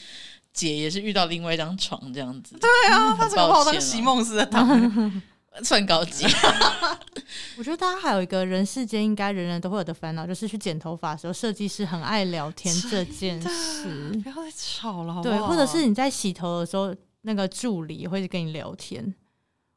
[0.55, 2.57] 姐也是遇到另外一张床这样子。
[2.59, 5.21] 对啊，她怎么把我当席梦思的当？
[5.63, 6.25] 算高级，
[7.57, 14.11] 我觉得大家还有一个人世间应该人人都会有的烦恼，就是去剪头发的时候，设计师很爱聊天这件事。
[14.21, 19.15] 不要再吵了好不好，对，或者是你在洗头的时候，那个助理会跟你聊天。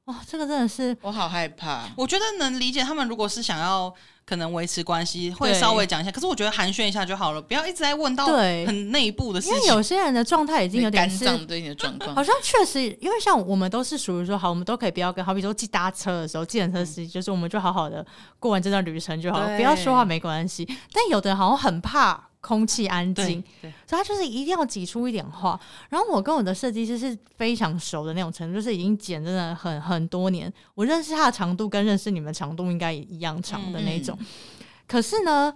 [0.09, 1.85] 哇，这个真的是我好害怕。
[1.97, 3.95] 我觉得能理解他们，如果是想要。
[4.29, 9.57] 可能维持关系会稍微讲一下，可是我觉得寒暄一下就好了，不要一直在问到很内部的事情。
[9.57, 18.05] 因为有些人的状态已经有点是肝脏对你的状况，好像确实，因为像我们都是属于说好，我们都可以不要跟，好比说去搭车的时候，计程车司机就是我们就好好的
[18.39, 20.69] 过完这段旅程就好了，不要说话没关系。
[20.93, 22.28] 但有的人好像很怕。
[22.41, 25.59] 空气安静，所以他就是一定要挤出一点话。
[25.89, 30.53] 然后我跟我的设计师是非常熟的那种程度，就是已经剪真的很很多年。
[30.75, 34.17] 我认识他的长度跟认识你们长度应该一样长的那种。
[34.21, 34.27] 嗯、
[34.87, 35.53] 可是呢，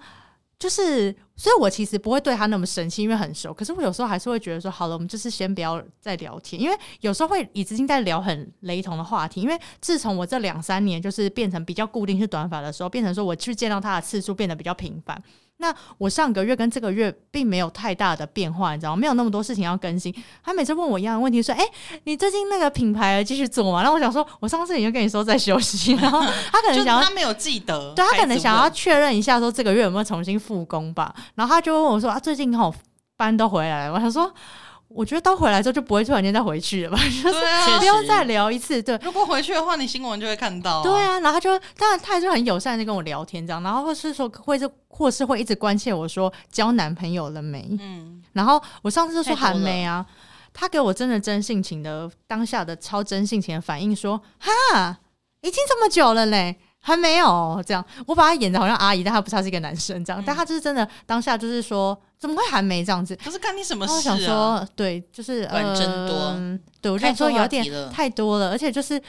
[0.58, 3.52] 就是所以，我其实不会对他那么生气，因为很熟。
[3.54, 9.40] 可是我有时候还是会觉得说，好了，我们就是先不要再聊天，因为有时候会已经在聊很雷同的话题。
[9.40, 15.20] 因为自从我这两三年就是变成比较固定是短发的时候，变成说我去见到他的次数变得比较频繁。
[15.62, 19.00] 那我上个月跟这个月并没有太大的变化，你知道吗？
[19.00, 20.12] 没有那么多事情要更新。
[20.44, 21.64] 他每次问我一样的问题，说：“哎，
[22.04, 26.20] 你最近那个品牌继续做吗？”然后我想说，我上次已经跟你说在休息， 然后
[26.50, 31.14] 他可能想要他没有记得，对他可能想要确认一下，说这个月有没有重新复工吧。
[31.36, 32.74] 然后他就问我说：“啊，最近好
[33.16, 34.32] 班都回来了。”我想说。
[34.94, 38.82] 我觉得都回来之后就不会突然间再回去了吧， 就是不用再聊一次。
[38.82, 40.82] 对，如果回去的话，你新闻就会看到。
[40.82, 47.66] 对啊，然后他就当然他就很友善的跟我聊天这样，然后或是说会是或是会一直关切我说交男朋友了没？
[47.80, 50.04] 嗯，然后我上次就说还没啊，
[50.52, 54.98] 他给我真的真性情的当下的超真性情的反应说哈，
[55.40, 56.58] 已经这么久了嘞。
[56.84, 63.16] 还没有这样，我把他演的好像阿姨，但他不是，他是一个男生这样，嗯、但他就是真的当下就是说，怎么会还没这样子？
[63.16, 63.96] 可是干你什么事啊？
[63.96, 69.00] 我想说，对，就是管真多，呃、对我就说有点太多了，而且就是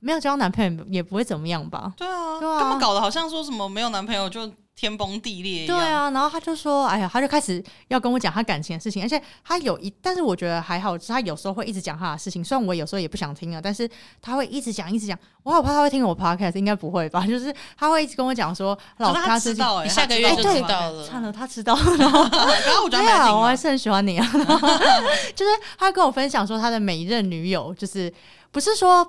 [0.00, 1.92] 没有交男朋友也不会怎么样吧？
[1.96, 4.50] 对啊，对啊，干嘛搞得好像说什么没有男朋友就。
[4.80, 13.86] 天崩地裂，对啊，然后他就说：“哎呀，他就开始要跟我讲他感情的事情，而且他有一，但是我觉得还好，是他有时候会一直讲他的事情，虽然我有时候也不想听了，但是
[14.22, 15.18] 他会一直讲，一直讲。
[15.42, 17.24] 我好怕他会听我 podcast，应该不会吧？
[17.28, 24.26] 就是他会一直跟我讲说，老他知道，哎，下个月就知道了，看了他知道了，然后我觉得还好，我还是很喜欢你啊。
[25.36, 28.10] 就是他跟我分享说，他的每一任女友，就是
[28.50, 29.06] 不是说。”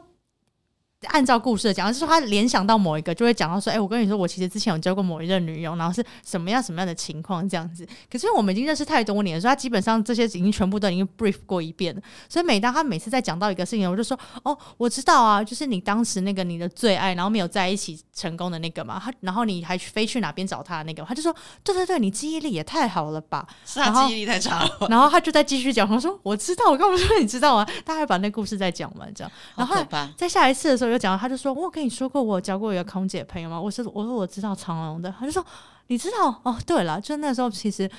[1.08, 12.02] 按照故事的讲，就是说他联想到某一个，就会讲到说：“哎、欸，我跟你说，我其实之前有交过某一任女友，然后是什么样什么样的情况这样子。”可是我们已经认识太多年了，所以他基本上这些已经全部都已经 brief 过一遍了。
[12.30, 19.02] 所以每当他每次在讲到一个事情，我就说：“哦，我知道啊，就是你当时那个你的最爱，然后没有在一起成功的那个嘛。
[19.04, 21.04] 他然后你还飞去哪边找他的那个？
[21.04, 23.48] 他就说：对对对，你记忆力也太好了吧？
[23.66, 24.68] 是他记忆力太差了。
[24.68, 27.68] 然后，然后他就在继续讲，他说：我知道，我刚不说你知道啊？
[27.84, 29.32] 他还把那故事再讲完，这样。
[29.56, 29.76] 然后
[30.16, 31.72] 在下一次的时候又讲，他就说：我。
[31.72, 33.58] 跟你说过我交过一个空姐朋友吗？
[33.58, 35.42] 我是我说我知道长隆的，他就说
[35.88, 36.54] 你知道哦。
[36.68, 37.90] 对了，就那时候其实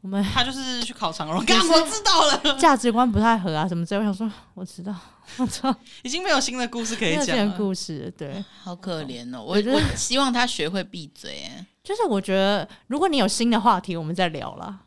[0.00, 3.98] 我们他就是去考长荣， 刚我知道了，价值观不太合啊什么之类。
[4.00, 4.94] 我想说我知道，
[5.36, 7.26] 我操，已经没有新的故事可以讲了。
[7.26, 9.44] 新的故事对，好可怜哦。
[9.46, 11.44] 我我希望他学会闭嘴。
[11.44, 14.80] 哎，就是我觉得如果你有新的话题，我们再聊了。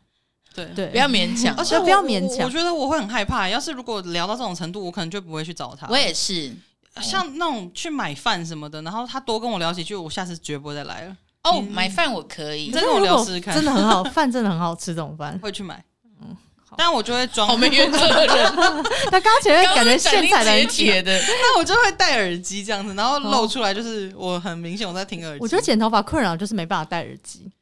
[0.52, 2.46] 对对，不要勉强，而且不要勉强。
[2.46, 5.86] 我觉得我会很害怕，要是如果聊到这种程度，我可能就不会去找他。
[5.88, 6.52] 我也是。
[7.02, 11.16] 像那种去买饭什么的，然后他多跟我聊几句，我下次绝不会再来了。
[11.42, 15.84] 哦，买饭我可以，你再跟我聊试试看，真的很好，饭真的很好吃，这种饭会去买。
[16.22, 16.34] 嗯，
[16.76, 18.52] 但我就会装好没原则的人。
[19.10, 25.42] 他刚刚前面感觉现在的铁的，那我就会戴耳机这样子，然后露出来就是我很明显我在听耳机。
[25.42, 27.52] 我觉得剪头发困扰就是没办法戴耳机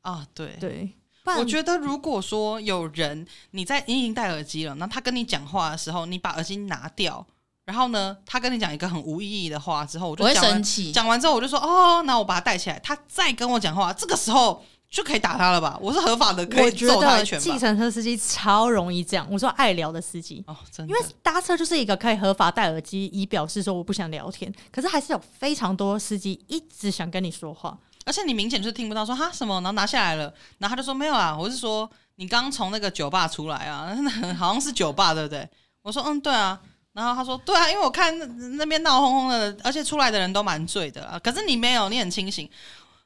[0.00, 0.90] 啊，对对。
[1.38, 7.26] 我觉得如果说有人你在你已经戴耳机了，那他跟你讲话的时候，你把耳机拿掉。
[7.66, 10.92] 然后呢，他跟你讲一个很无意义的话之后，我就讲完，我会生气。
[10.92, 15.76] 讲完之后，我就说：“哦，那我把他带起来。”他再跟我讲话，这个时候就可以打他了吧？
[15.82, 17.42] 我是合法的，可以揍他一拳吧？
[17.42, 19.26] 计程车司机超容易这样。
[19.28, 33.92] 我说爱聊的司机哦，真的，因为搭车就是一个可以合法戴耳机以表示说我不想聊天，可是还是有非常多司机一直想跟你说话，而且你明显就是听不到说哈什么，然后拿下来了，然后他就说没有啊，我是说你刚从那个酒吧出来啊，
[34.38, 35.48] 好像是酒吧对不对？
[35.82, 36.60] 我说嗯，对啊。
[36.96, 41.18] 然后他说：“对啊，因为我看那，那边闹哄哄的，而且出来的人都蛮醉的啊。
[41.18, 42.48] 可是你没有，你很清醒。”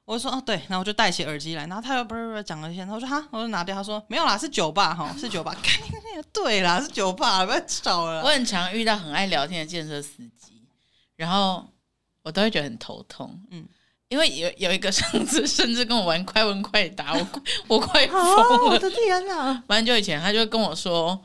[0.07, 5.53] 我就说：“哦，对。”然后我就戴起耳机来，然后他又不是不是讲了一些，我说：“哈，我就拿掉。”他说：“没有啦，是酒吧哈，是酒吧。”
[6.33, 8.22] 对啦，是酒吧，不要吵了。
[8.22, 10.62] 我很常遇到很爱聊天的建设司机，
[11.16, 11.68] 然后
[12.22, 13.42] 我都会觉得很头痛。
[13.50, 13.66] 嗯，
[14.09, 17.26] 因为有有一个上次甚至跟我玩快问快答，我
[17.66, 19.64] 我快疯了，哦，我的天哪！
[19.66, 21.20] 蛮久以前，他就跟我说。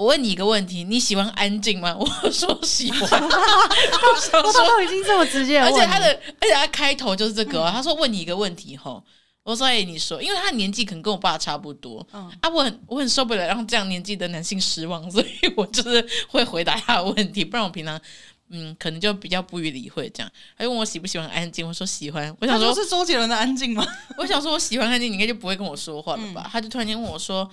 [0.00, 1.94] 我问你一个问题，你喜欢安静吗？
[2.00, 3.00] 我说喜欢。
[3.20, 6.06] 我想说都已经这么直接了，而且他的，
[6.40, 7.70] 而且他开头就是这个、哦。
[7.70, 9.04] 他说问你一个问题吼，
[9.42, 18.00] 我说哎，你说，因为他年纪可能跟我爸差不多，嗯啊，我很我很受不了让这样年纪的男性失望，所以我就是会回答他的问题，不然我平常
[18.48, 20.32] 嗯可能就比较不予理会这样。
[20.56, 22.34] 他问我喜不喜欢安静，我说喜欢。
[22.40, 23.86] 我想说，是周杰伦的安静吗？
[24.16, 26.44] 我想说我喜欢安静，你应该就不会跟我说话了吧？
[26.46, 27.46] 嗯、他就突然间问我说。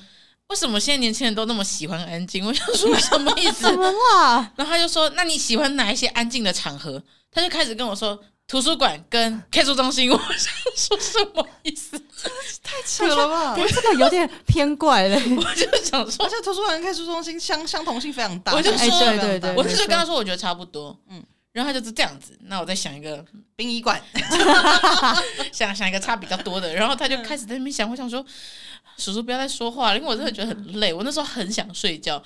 [0.49, 2.43] 为什么现在年轻人都那么喜欢安静？
[2.47, 3.63] 我想说什么意思？
[3.67, 4.51] 什么话？
[4.55, 10.09] 然后他就说：“那你喜欢哪一些安静的场合？”他就开始跟我说：“图书馆跟 K 书中心。
[10.11, 11.99] ”我想说什么意思？
[12.63, 13.55] 太扯了吧！
[13.59, 15.21] 我这个有点偏怪嘞。
[15.35, 18.53] 我就想说，而且图书馆跟 K 书中心相相同性非常大。
[18.53, 20.97] 我就说，对对对，我就跟他说，我觉得差不多。
[21.09, 21.21] 嗯，
[21.57, 22.37] 然后他就是这样子。
[22.43, 24.01] 那我在想一个殡仪馆，
[25.51, 26.73] 想想一个差比较多的。
[26.75, 28.25] 然后他就开始在那边想，我想说。
[28.99, 30.91] 叔叔不要再说话了，因为我真的觉得很累。
[30.91, 32.19] 我那时候很想睡觉，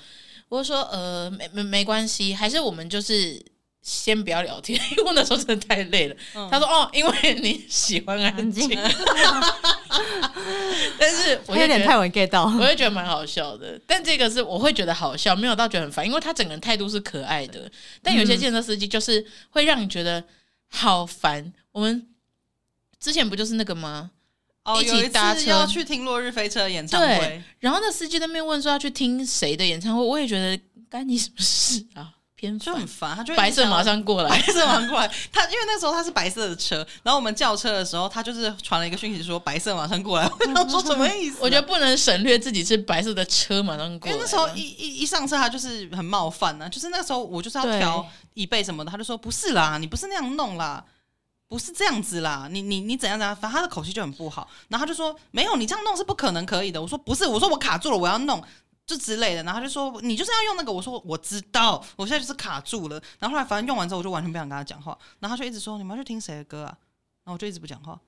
[0.48, 3.38] 我就说呃没没没关系，还是我们就是
[3.82, 6.16] 先不要聊天，因为我那时候真的太累了。
[6.34, 8.70] 嗯、他说：“哦，因为你喜欢安静。
[9.92, 13.80] 安静”但是 我有点太晚 get 到，我也觉得蛮好笑的。
[13.86, 17.70] 但这个是我会觉得好笑，没有到觉得很烦，因为他整个人态度是可爱的。
[18.02, 20.24] 但有些计程车司机就是会让你觉得
[20.68, 21.52] 好烦。
[21.72, 22.06] 我们
[22.98, 24.10] 之前不就是那个吗？
[24.64, 32.14] 哦，一起搭车要去听落日飞车演唱会，然后那司机在那边问说要去听谁的演唱会，我也觉得干你什么事啊？
[32.42, 35.06] 偏就很烦，他就白色马上过来，白色马上过来。
[35.30, 40.26] 他因为那时候他是白色的车，然后我们叫车的时候，他就是传了一个讯息说白色马上过来。
[40.40, 41.38] 我想说什么意思？
[41.40, 44.12] 我觉得不能省略自己是白色的车马上过来。
[44.12, 50.84] 因为那时候一一一上车，他就是很冒犯呢、啊，就是那时候我就是要调椅背什么的，他就说不是啦，你不是那样弄啦。
[51.48, 56.80] 不是这样子啦，你你你怎样怎样，反正他的口气就很不好，然后他就说没有，你这样弄是不可能可以的。
[56.80, 58.42] 我说不是，我说我卡住了，我要弄
[58.92, 63.02] 就之类的，然后他就说你就是要用那个，我说我知道，我现在就是卡住了。
[63.18, 66.76] 然后后来反正用完之后，我就完全不想跟他讲话，然后他就一直说你们要去听谁的歌啊？
[67.24, 67.98] 然后我就一直不讲话，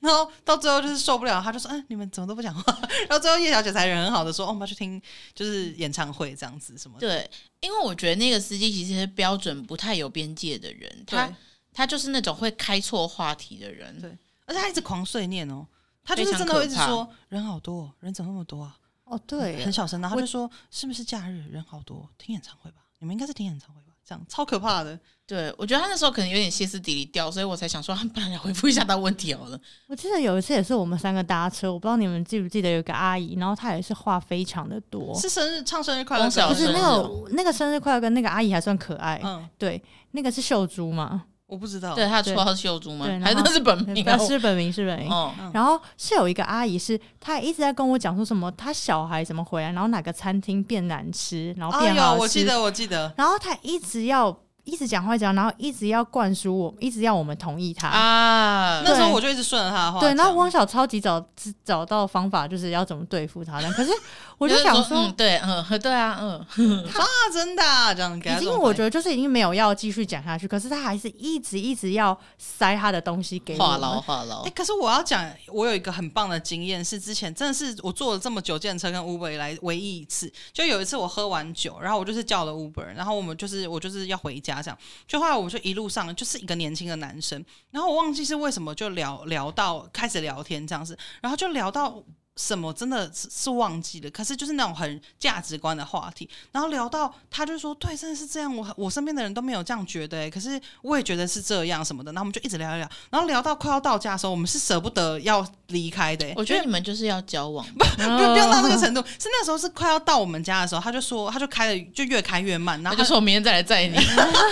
[0.00, 2.78] 然后到最后就是受不了，他就说嗯，你们怎么都不讲话？
[3.08, 5.00] 然后最后叶小姐才人很好的说，哦，我们要去听
[5.34, 7.08] 就是演唱会这样子什么的。
[7.08, 7.30] 对，
[7.60, 11.30] 因为我觉得那个司机其实是标准不太有边界的人，他。
[11.76, 14.08] 他就是那种会开错话题的人，对，
[14.46, 15.66] 而且他一直狂碎念哦，
[16.04, 18.76] 他就是真的会一直说人好多，人怎么那么多啊？
[19.04, 22.78] 哦，对，很小声，然后他就说是不是假日人好多，听演唱会吧？
[22.98, 23.92] 你们应该是听演唱会吧？
[24.06, 24.98] 这样超可怕的。
[25.26, 29.58] 对，我觉得他那时候可能有点歇斯底里掉，所以我才想说，不然来回复一下他问题好了。
[29.86, 41.24] 我记得有一次也是我们三个搭车，我不知道你们记不记得有个阿姨，然后她也是话非常的多，是生日唱生日快乐，不是那个那个生日快乐跟那个阿姨还算可爱，嗯，对，那个是秀珠嘛。
[41.54, 43.06] 我不知道，对他的绰号是秀珠吗？
[43.22, 44.04] 还是那是本名？
[44.18, 45.08] 是本名，是本名。
[45.08, 52.16] 哦，然后是有一个阿姨，是她一直在跟我讲说什么，她小孩怎么回来，然后哪个餐厅变难吃，然后变好吃。
[52.16, 53.14] 哎，我记得，我记得。
[53.16, 54.36] 然后她一直要。
[54.66, 58.80] 一直讲话讲，然后一直要灌输我，一直要我们同意他啊。
[58.82, 60.00] 那时候我就一直顺着他的话。
[60.00, 61.22] 对，然后汪小超级找
[61.62, 63.60] 找到方法，就是要怎么对付他。
[63.72, 63.90] 可是
[64.38, 66.38] 我就想说，对，嗯， 对啊，嗯，
[66.88, 67.62] 啊，真的
[67.94, 68.18] 这样。
[68.18, 73.58] 已经我觉得就是已经没有要继续讲下去，可是他还是一直一直要塞他的东西给我。
[73.58, 74.42] 话痨话痨。
[74.42, 84.60] 哎，可是我要讲，我有一个很棒的经验，是之前真的是我坐了这么久计程车跟 Uber 以来唯一一次，就有一次我喝完酒，然后我就是叫了 Uber，然后我们就是我就是要回家。
[84.62, 92.02] 这样，就后来我就一路上就是一个年轻的男生，然后我忘记是为什么就聊聊到开始聊天这样子，然后就聊到。
[92.36, 106.34] 什么真的是是忘记了，可是就是那种很价值观的话题，然后聊到他就说，对，真的是这样，我我身边的人都没有这样觉得，欸，可是我也觉得是这样什么的，然后我们就一直聊一聊，然后聊到快要到家的时候，我们是舍不得要离开的，欸。
[106.36, 113.96] 我觉得你们就是要交往，不不不要到那个程度，是那时候是快要到我们家的时候，他就说他就开的就越开越慢，然后他就说我明天再来载你，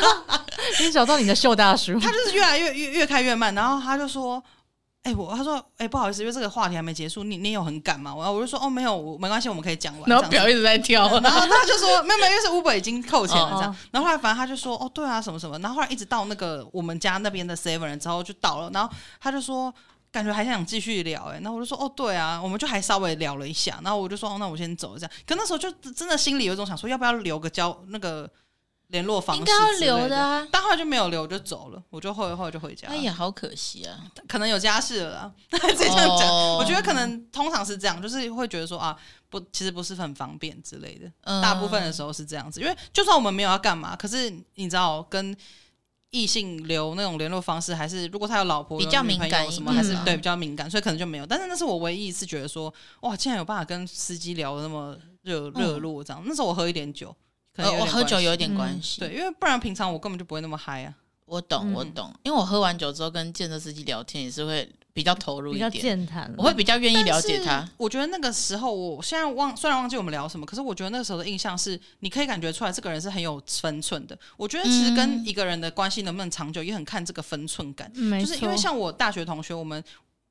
[0.87, 4.40] 你找到你的秀大叔，他就是越来越越越开越慢，然后他就说。
[5.02, 8.14] 哎、欸，我他说，哎、欸，不好意思，因为这个话题还没结束，你你有很赶吗？
[8.16, 10.08] 然后我就说，哦，没有，我没关系，我们可以讲完。
[10.08, 13.70] 然后表一直在跳， 然后他就说，没有没有，因为是 Uber 已经扣钱了这样。
[13.72, 15.58] 哦哦然后后来反正他就说，哦，对啊，什么什么。
[15.58, 18.88] 然后后来一直到那个我们家那边的 Seven 之后就到了，然后
[19.20, 19.74] 他就说，
[20.12, 25.10] 感觉还想继续聊，哎，然后我就说，哦，对啊，我们就还稍微聊了一下，然后我就说，哦，那我先走这样。
[25.26, 28.30] 可那时候就真的心里有一种想说，要不要留个交那个。
[28.92, 31.83] 联络方式应该要留的啊，但后来就没有留，就走了。
[31.88, 32.88] 我就后来后来就回家。
[32.88, 35.33] 哎呀，好可惜啊，可能有家室了啦。
[35.50, 38.94] 这样讲，哦、我觉得可能通常是这样，就是会觉得说啊，
[39.31, 41.11] 不，其实不是很方便之类的。
[41.22, 45.35] 嗯、大部分的时候是这样子，因为就算我们没有要干嘛，可是你知道，跟
[46.11, 51.24] 异性留那种联络方式，还是如果他有老婆、比较敏感什么，还是、嗯、对比较敏感，所以可能就没有。
[51.24, 56.22] 但是那是我唯一一次觉得说，哇，竟然有办法跟司机聊得那么热热络这样。
[56.26, 57.16] 那时候我喝一点酒。
[57.56, 60.94] 呃，我喝酒有点关系，嗯，对，因为不然平常我根本就不会那么嗨啊。
[61.24, 67.66] 我懂，我懂，因为我喝完酒之后跟建设司机聊天也是会比较投入一点，比较健谈，我会比较愿意了解他。
[67.78, 74.18] 我觉得那个时候，我现在忘，虽然忘记我们聊什么，可是我觉得那个时候的印象是，你可以感觉出来这个人是很有分寸的。
[74.36, 77.90] 我觉得其实跟一个人的关系能不能长久，也很看这个分寸感。
[77.94, 79.82] 嗯，就是因为像我大学同学，我们。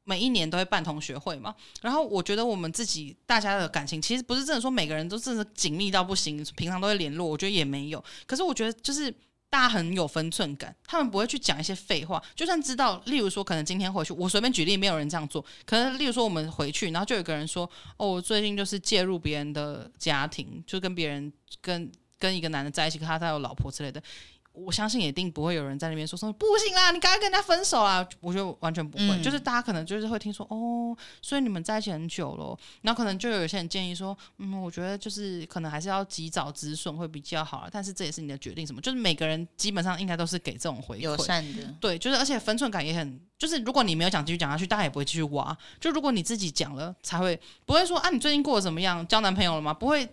[0.04, 8.04] 每一年都会办同学会嘛，然后我觉得我们自己大家的感情其实不是真的说每个人都真的紧密到不行，平常都会联络，我觉得也没有。
[8.26, 9.12] 可是我觉得就是
[9.50, 15.46] 大家很有分寸感，他们不会去讲一些废话，就算知道，例如说可能今天回去，我随便举例，没有人这样做。
[15.66, 21.32] 可能例如说我们回去，然后就有个人说：“哦，我最近就是介入别人的家庭，就跟别人
[21.62, 24.02] 跟跟一个男的在一起，他他有老婆之类的。”
[24.54, 28.06] 我相信一定不会有人在那边说什么不行啦，你赶快跟人家分手啊！
[28.20, 38.82] 我觉得完全不会，嗯、就是大家可能就是会听说哦，所以你们在一起很久了，然后可能就有些人建议说，嗯，我觉得就是可能还是要及早止损会比较好，但是这也是你的决定，什么？
[38.82, 49.08] 就是每个人基本上应该都是给这种回馈，友善的，对，就是而且分寸感也很，就是如果你没有讲继续讲下去，大家也不会继续挖，就如果你自己讲了，才会不会说啊，你最近过得怎么样？
[49.08, 49.74] 交男朋友了吗？
[49.74, 50.08] 不会，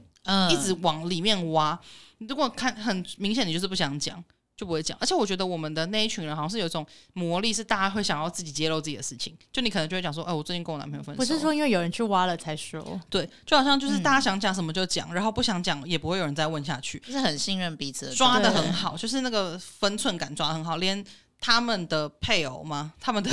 [0.50, 1.78] 一直往里面挖。
[2.18, 4.22] 你、嗯、如果看很明显，你就是不想讲。
[4.58, 9.32] 就不会讲，而且我觉得我们的那一群人好像是有一种魔力，是大家会想要自己揭露自己的事情。
[9.52, 11.16] 就你可能就会讲说，哎，我最近跟我男朋友分手。
[11.16, 21.04] 不是说因为有人去挖了才说，对，就好像就是大家想讲什么就讲，嗯、然后不想讲也不会有人再问下去，就是很信任彼此的，抓得很好，就是那个分寸感抓得很好，连
[21.38, 23.30] 他们的配偶吗，他们的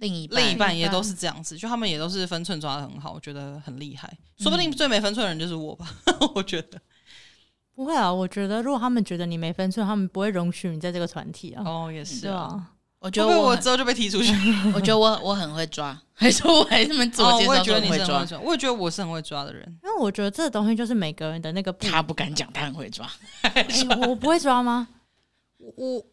[0.00, 4.12] 另一半另一半也都是这样子，就他们也都是分寸抓的很好，我觉得很厉害。
[4.38, 5.86] 说不定最没分寸的人就是我吧，
[6.34, 6.80] 我觉得。
[7.74, 11.62] 不会啊，我觉得如果他们觉得你没分寸，他们不会容许你在这个团体啊。
[11.64, 12.72] 哦，也是啊。
[12.98, 14.30] 我觉得我之后就被踢出去。
[14.74, 18.26] 我觉得我我很会抓， 还是我还这么自我介绍说很会抓？
[18.42, 21.72] 我也觉得我是很会抓的人，因为我觉得这个东西就是每个人的那个。
[21.74, 23.10] 他不敢讲，他很会抓。
[24.06, 24.86] 我不会抓吗？
[25.56, 26.04] 我我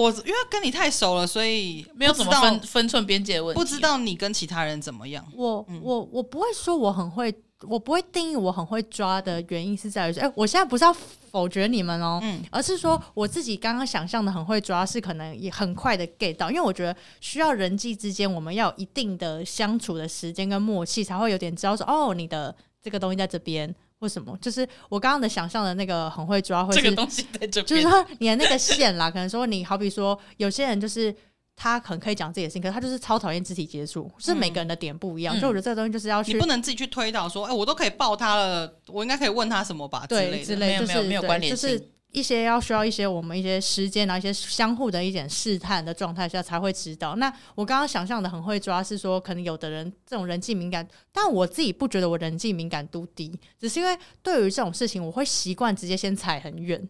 [0.00, 3.60] 因为跟你太熟了，所以没有什么分分寸边界的问题。
[3.60, 5.24] 不知道你跟其他人怎么样？
[5.34, 7.34] 我我我不会说我很会。
[7.66, 23.74] 我不会定义我很会抓的原因是在于说，哎，我现在不是要否决你们哦，嗯，而是说我自己刚刚想象的很会抓，是可能也很快的 get 到，因为我觉得需要人际之间我们要有一定的相处的时间跟默契，才会有点知道说，哦，你的这个东西在这边
[24.04, 31.14] 或什么，就是我刚刚的想象的那个很会抓，会是这个东西在这边，就是说你的那个线啦，可能说你好比说有些人就是。
[31.56, 35.36] 他很可以讲自己的事情，可是他就是超讨厌肢体接触，是每个人的点不一样。
[35.36, 40.04] 嗯、所以我觉得这个东西就是要去，你不能自己去推导说，哎、欸，我都可以抱他了，我应该可以问他什么吧？
[40.08, 47.16] 对，之类，就是没有关联性，就是一些要需要一些我们一些时间，然后一些相互的一点试探的状态下才会知道。
[47.16, 56.88] 那我刚刚想象的很会抓，是说可能有的人这种人际敏感，但我自己不觉得我人际敏感度低，只是因为对于这种事情，我会习惯直接先踩很远。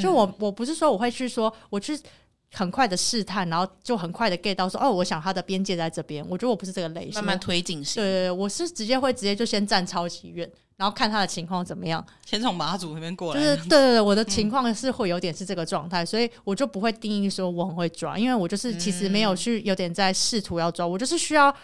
[0.00, 2.00] 就我我不是说我会去说我去。
[2.56, 6.24] 很快的试探，然后就很快的 get 到说，哦，我想他的边界在这边。
[6.28, 8.00] 我觉得我不是这个类型，慢慢推进型。
[8.00, 12.04] 对对对，我是直接会直接就先站超级远，然后看他的情况怎么样。
[12.24, 13.40] 先从马祖那边过来。
[13.40, 21.54] 就是对对对，我的情况是会有点是这个状态，嗯、所以我就不会定义说我很会抓，因为我就是其实没有去有点在试图要抓，我就是需要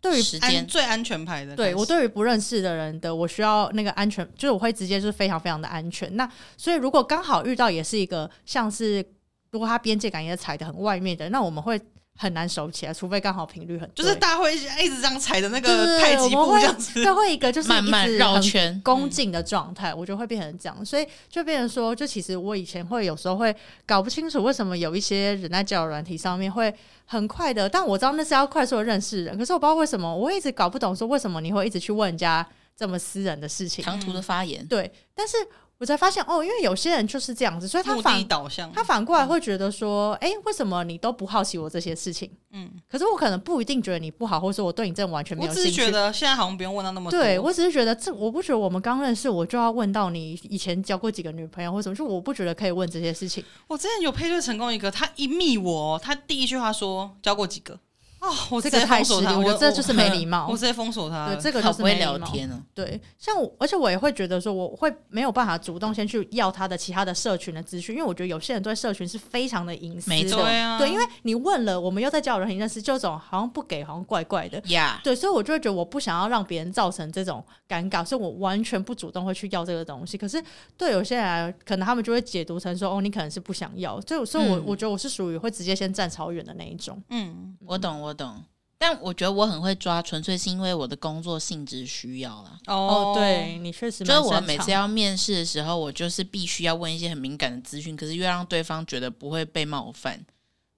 [0.00, 1.56] 对于时间最安全牌的。
[1.56, 6.16] 对我对于不认识的人的，我需要那个安全，就是我会直接就是非常非常的安全。
[6.16, 9.04] 那所以如果刚好遇到也是一个像是。
[9.52, 11.78] 如果他边界感也踩的很外面的，那我们会
[12.18, 18.80] 很难熟起来，除非刚好频率很，就是大家会一直这样踩的那个太极步这样子， 就会一个就是慢慢绕圈。
[18.84, 23.54] 恭敬的状态，我觉得会变成这样，所以就变成说，就其实我以前会有时候会
[23.86, 26.72] 搞不清楚为什么有一些人在交友软体上面会
[27.06, 32.46] 很快的，但我知道那是要快速的认识人，可是我不知道为什么，我会一直搞不懂说为什么你会一直去问人家
[32.76, 35.36] 这么私人的事情，唐突的发言，对，但是。
[35.82, 38.24] 我才发现哦，因为有些人就是这样子，所以他反
[38.72, 42.30] 他反过来会觉得说，哎、嗯欸，为什么你都不好奇我这些事情？
[42.52, 45.68] 嗯，可是我可能不一定觉得你不好，或者说我对你这完全没有兴趣。
[45.68, 47.18] 我只是觉得现在好像不用问到那么多。
[47.18, 53.44] 对，我只是觉得这，我不觉得我们刚认识我就要问到你以前交过几个女朋友或什么，就我不觉得可以问这些事情。
[53.66, 57.76] 我之前有配对成功一个，他一密我，他第一句话说交过几个。
[58.22, 60.46] 哦，我这个太失礼，我这就是没礼貌。
[60.48, 61.26] 我直接封锁他。
[61.26, 62.62] 对，这个就是没聊天了。
[62.72, 70.14] 对，像我，而且我也会觉得说，我会没有办法主动先去要他的其他的社群的资讯，因为我觉得有些人对社群是非常的隐私的。
[70.14, 70.78] 没错啊。
[70.78, 74.62] 对，因为你问了，我们又在交友软体认识，就这种好像不给，好像怪怪的。
[74.66, 75.00] 呀。
[75.02, 80.16] 对，所以我就会觉得我不想要让别人造成这种尴尬，所以我完全不主动会去要这个东西。
[80.16, 80.40] 可是
[80.76, 84.00] 对有些人，可能他们就会解读成说，哦，你可能是不想要。
[84.02, 87.02] 所以，所以我我觉得我是属于会直接先站超远的那一种。
[87.10, 88.44] 嗯，我懂，我懂。
[88.78, 92.58] 但我觉得我很会抓，纯粹是因为我的工作性质需要啦。
[92.66, 100.20] 哦，对你确实，就是我每次要面试的时候，我就是必须要问一些很敏感的资讯，可是又让对方觉得不会被冒犯，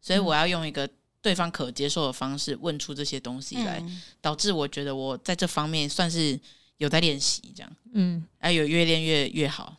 [0.03, 0.87] 所以我要用一个
[1.23, 6.39] 对方可接受的方式问出这些东西来，嗯、导致我觉得我在这方面算是
[6.77, 9.79] 有在练习，这样，嗯，哎，有越练越越好，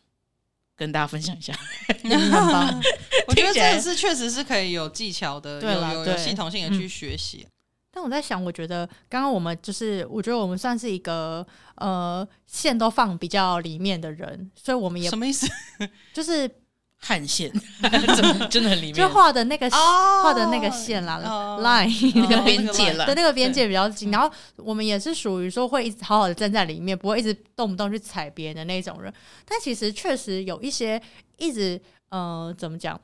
[0.75, 1.53] 跟大家分享一下。
[2.05, 2.81] 我
[3.35, 7.45] 觉得这个是确实是可以有技巧的，有有有系统性的去学习。
[7.45, 7.49] 嗯
[7.95, 15.47] 但我在想，我觉得刚刚我们就是，我觉得我们算是一个呃线都放比较里面的人，所以我们也什么意思？
[16.13, 16.49] 就是
[16.97, 17.49] 汗线，
[17.81, 24.11] 真的真的很里面，就画的那个画、oh, 的那个线啦、oh,，line 那个边界了，对，那个边界比较紧。
[24.11, 29.13] 然后我们也是属于说会一直好好的站在里面，不会一直动不动去踩别人的那种人。
[29.45, 31.01] 但其实确实有一些
[31.37, 31.81] 一直。
[32.09, 32.97] 呃，怎么讲，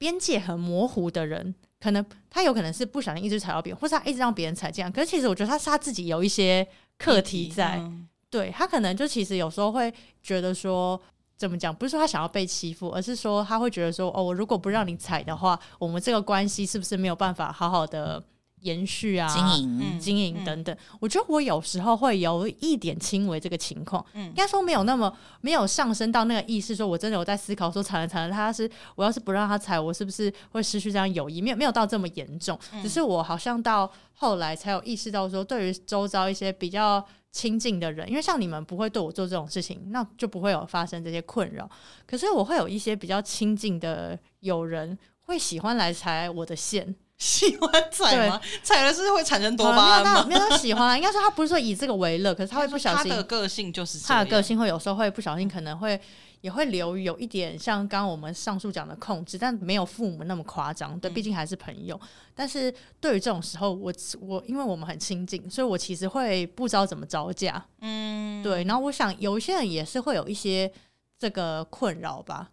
[0.00, 4.90] 边界很模糊的人，可能他有可能是不小心一直踩到别人，或是他一直让别人踩这样。
[4.90, 9.92] 可是其实我觉得他是他自己有一些课题在，嗯、对他可能就其实有时候会
[10.22, 10.98] 觉得说，
[11.36, 18.24] 怎么讲，不是说他想要被欺负，而是说他会觉得说，哦，我如果不让你踩的话，我们这个关系是不是没有办法好好的？
[18.60, 31.40] 延续啊，经营、嗯、经营等等，嗯、我觉得我有时候会有一点轻微这个情况，嗯，应该说没有那么没有上升到那个意识，说我真的有在思考说，踩了踩了，他是我要是不让他踩，我是不是会失去这样友谊？
[31.40, 41.68] 没有没有到这么严重，嗯、只是我好像到后来才有意识到说，对于周遭一些比较亲近的人，因为像你们不会对我做这种事情，那就不会有发生这些困扰。
[42.06, 46.94] 可是我会有一些比较亲近的友人会喜欢来踩我的线。
[47.20, 48.40] 喜欢踩吗？
[48.42, 50.24] 对踩了是会产生多巴胺吗？
[50.26, 50.96] 没有，喜欢。
[50.98, 53.10] 应该说他不是说以这个为乐， 可是他会不小心。
[53.10, 56.00] 他的个性就是他的个性会有时候会不小心，可能会
[56.40, 60.98] 也会留有一点像刚刚我们上述讲的控制，但没有父母那么夸张。
[60.98, 61.94] 对，毕竟还是朋友。
[62.02, 63.92] 嗯、但是对于这种时候，我
[64.22, 67.62] 我因为我们很亲近，所以我其实会不知道怎么招架。
[67.82, 68.64] 嗯，对。
[68.64, 70.72] 然后我想有一些人也是会有一些
[71.18, 72.48] 这个困扰吧。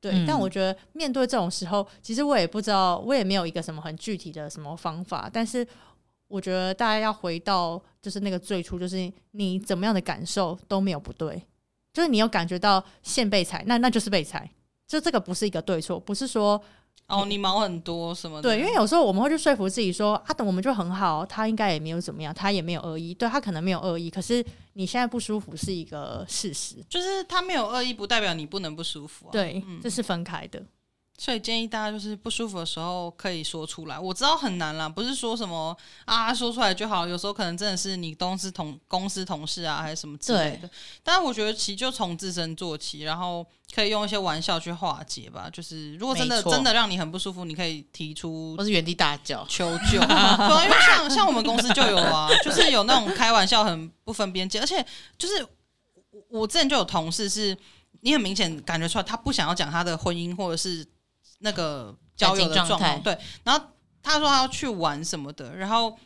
[0.00, 5.28] 对，嗯、但我觉得面对这种时候，其实我也不知道，我也没有一个什么很具体的什么方法。
[5.32, 5.66] 但是
[6.28, 11.42] 我觉得大家要回到就是那个最初，就是你怎么样的感受都没有不对，
[11.92, 14.50] 就是你有感觉到线被踩，那那就是被踩，
[14.86, 16.62] 就这个不是一个对错，不是说。
[17.08, 18.42] 哦，你毛很多什么的？
[18.42, 24.44] 对，因为有时候我们会去说服自己说啊，等我们就很好，他应该也没有怎么样，他也没有恶意，对，他可能没有恶意，可是
[24.74, 29.32] 你现在不舒服是一个事实，就是他没有恶意，不代表你不能不舒服啊。
[29.32, 30.62] 对，这是分开的。
[31.20, 33.98] 所以建议大家就是不舒服的时候可以说出来。
[33.98, 37.08] 我知道很难啦，不是说什么啊说出来就好。
[37.08, 40.70] 有时候可能真的是你公司同公司同事啊，还是什么之类的。
[41.02, 43.44] 但是我觉得其实就从自身做起，然后
[43.74, 45.50] 可以用一些玩笑去化解吧。
[45.52, 49.98] 就是如果真的真的让你很不舒服，你可以提出或是原地大叫求救。
[50.06, 54.86] 对啊，因为像像我们公司就有啊，就是有那种开玩笑很不分边界，而且
[55.18, 55.44] 就是
[56.28, 57.58] 我之前就有同事是，
[58.02, 60.86] 你很明显感觉出来他不想要讲他的婚姻或者是。
[61.38, 63.66] 那个交友的状况，对，然后
[64.02, 65.96] 他说他要去玩什么的，然后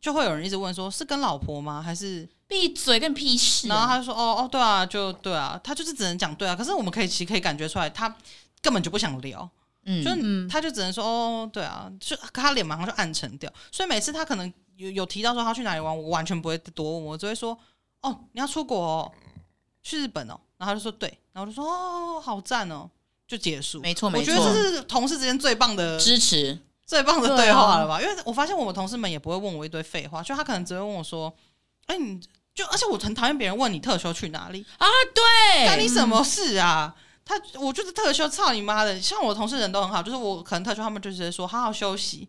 [0.00, 1.80] 就会有人一直问说，是跟老婆吗？
[1.80, 3.68] 还是闭嘴，跟屁事？
[3.68, 6.56] 然后他就说，哦哦，对啊，就对啊，他就是只能讲对啊。
[6.56, 8.14] 可是我们可以其实可以感觉出来，他
[8.60, 9.48] 根本就不想聊，
[9.84, 10.10] 嗯，就
[10.52, 13.52] 他就只能说，哦，对啊，就他脸马上就暗沉掉。
[13.70, 17.56] 所以每次他可能有有提到说他去哪里玩，我完全不会多问，我只会说，
[18.00, 19.12] 哦，你要出国哦，
[19.82, 22.90] 去日本哦，然后他就说对，然后我就说，哦，好赞哦。
[23.32, 24.34] 就结束，没错没错。
[24.34, 27.98] 我觉得这是同事之间最棒的支持，最棒的对话了吧？
[27.98, 31.34] 因为我发现我们同事们也不会问我一堆废话，就他可能只会问我说
[31.88, 32.20] ：“哎，你
[32.54, 34.86] 就而且我很讨厌别人问你特休去哪里啊？
[35.14, 36.94] 对，干你什么事啊？
[37.24, 39.00] 他我就是特休，操你妈的！
[39.00, 42.28] 像我同事人都很好，就是我可能特休，他们就直接说好好休息，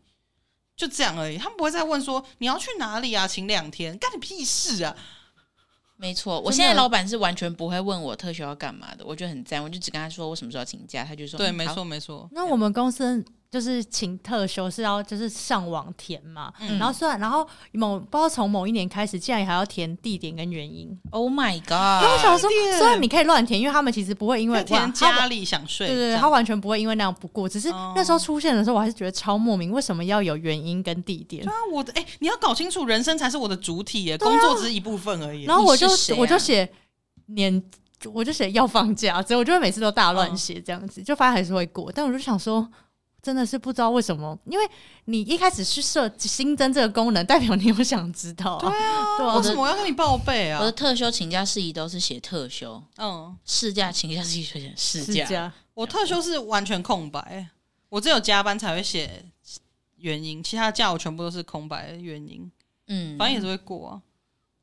[0.77, 1.37] 就这样而已。
[1.37, 3.27] 他们不会再问说你要去哪里啊？
[3.27, 4.95] 请两天，干你屁事啊！”
[6.03, 9.63] 没错，我现在老板是完全不会问我特休要干嘛的，我觉得很赞。
[9.63, 12.27] 我就只跟他说我什么时候要请假，他就说对，嗯、没错没错。
[12.33, 13.23] 那我们公司。
[13.53, 20.89] 就是请特休是要就是上网填嘛，嗯、然后虽然然后某不知道从某一年开始，竟然还要填地点跟原因。
[21.11, 21.69] Oh my god！
[21.69, 22.49] 然后我想说，
[22.79, 27.47] 虽然你可以乱填，因为他们其实不会因为填家里想睡，对对对，他完全不会因为那样不过。
[27.47, 31.43] 只是那时候出现的时候，我还是觉得超莫名，为什么要有原因跟地点？
[31.43, 35.43] 对啊，我的哎、欸，你要搞清楚，人生才是我的主体耶，工作只是一部分而已。
[35.43, 36.67] 然后我就、啊、我就写
[37.27, 37.63] 年，
[38.11, 41.91] 我就写要放假，所以我就会每次都大乱写这样子，嗯、就发现还是会过。
[41.91, 42.67] 但我就想说。
[43.23, 44.69] 真的是不知道为什么，因为
[45.05, 48.59] 你一开始去设新增这个功能，代表你有想知道啊。
[48.59, 50.59] 对啊， 对啊，为什么我要跟你报备啊？
[50.59, 55.23] 我的特休请假事宜都是写特休，嗯，事假请假事宜就写事假。
[55.25, 57.47] 事假我特休是完全空白，
[57.87, 59.23] 我只有加班才会写
[59.95, 62.51] 原因，其他假我全部都是空白的原因。
[62.87, 64.01] 嗯，反正也是会过啊。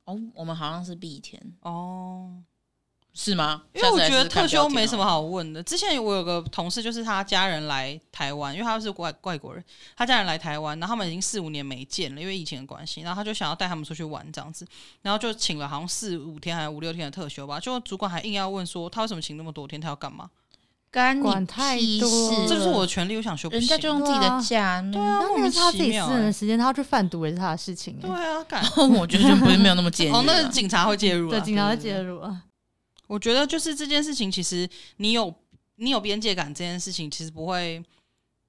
[0.05, 2.31] 哦，我们好像是必填哦。
[3.23, 3.61] 是吗？
[3.75, 5.63] 因为我觉得特休没什么好问的。
[5.63, 9.63] 之前我有个同事，就是他家人来台湾，因为他是外外国人，
[9.95, 14.67] 他家人来台湾，然后他们已经四五年没见了，因为疫情的关系，然后他就想要带他们出去玩这样子，
[15.03, 17.61] 然后就请了好像四五天还是五六天的特休吧。
[17.61, 20.31] 就主管还硬要问说他为什么请那么多天，他要干嘛？
[20.91, 27.97] 干管太多，这就是我的权利，我想休不，人家就用自己的假，对啊，那是他自己私人的时间，他要去贩毒也是他的事情。
[28.01, 28.43] 对啊，
[28.99, 30.11] 我觉得就不是没有那么建议。
[30.11, 32.43] 哦，那警察会介入，对，警察会介入啊。
[33.11, 35.35] 我觉得就是这件事情，其实你有
[35.75, 37.85] 你有边界感，这件事情其实不会。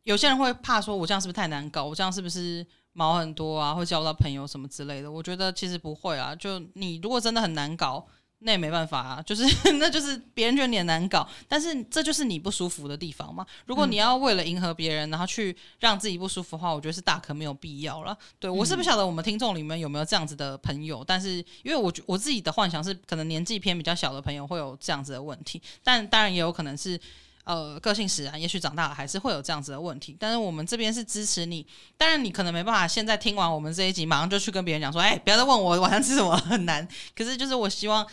[0.04, 1.84] 有些人会怕说，我这样是不是太难搞？
[1.84, 3.74] 我这样是不是毛很多啊？
[3.74, 5.12] 会交到朋友什么之类的？
[5.12, 6.36] 我觉得其实不会啊。
[6.36, 8.06] 就你如果真的很难搞，
[8.44, 9.44] 那也没办法啊，就是
[9.78, 13.46] 那就是别人觉得你很难搞，但是这就是你不舒服的地方嘛。
[13.66, 18.18] 如果你要为了迎合别人，然后去让自己不舒服的话，我觉得是大可没有必要了。
[18.40, 27.00] 对，我是不晓得我们听众里面有没有这样子的朋友，但是因为我我自己的幻想是，可能年纪偏比较小的朋友会有这样子的问题，但当然也有可能是
[27.44, 30.18] 呃个性使然，也许长大了还是会有这样子的问题。
[30.20, 31.64] 但是我们这边是支持你，
[31.96, 36.88] 当然你可能没办法现在听完我们这一集，马上就去跟别人讲说，哎，不要再问我晚上吃什么，很难。
[37.16, 38.04] 可是就是我希望。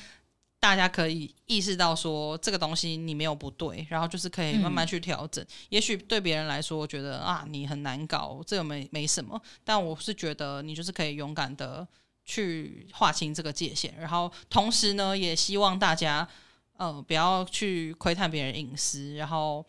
[0.60, 5.42] 大家可以意识到说这个东西你没有不对，然后就是可以慢慢去调整。
[5.44, 9.40] 嗯、也许对别人来说，觉得啊你很难搞，这个没没什么。
[9.62, 11.86] 但我是觉得你就是可以勇敢的
[12.24, 16.28] 去划清这个界限，然后同时呢，也希望大家
[16.76, 19.64] 呃不要去窥探别人隐私，然后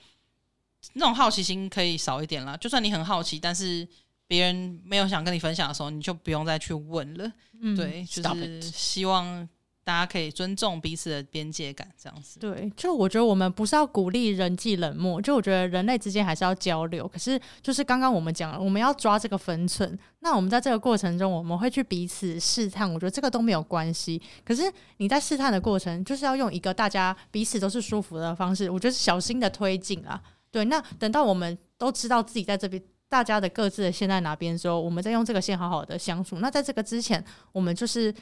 [0.93, 2.57] 那种好奇心可以少一点啦。
[2.57, 3.87] 就算你很好奇，但是
[4.25, 7.31] 别人没有想跟你分享的时候，你就不用再去问了。
[7.61, 9.47] 嗯、对，就是希望。
[9.89, 12.39] 大家可以尊重彼此的边界感，这样子。
[12.39, 17.07] 对，就我觉得我们不是要鼓励人际冷漠，就我觉得人类之间还是要交流。
[17.07, 19.97] 可是，就是刚刚我们讲了，我们要抓这个分寸。
[20.19, 24.21] 那我们在这个过程中，我们会去彼此试探，我觉得这个都没有关系。
[24.45, 30.21] 可是你在试探的过程，就是要用一个大家彼此都是舒服的方式，我觉得小心的推进啊。
[30.51, 36.37] 对，那等到我们都知道自己在这边，大家的各自的线在哪边的时候，我们再用这个线好好的相处。
[36.37, 38.13] 那在这个之前，我们就是。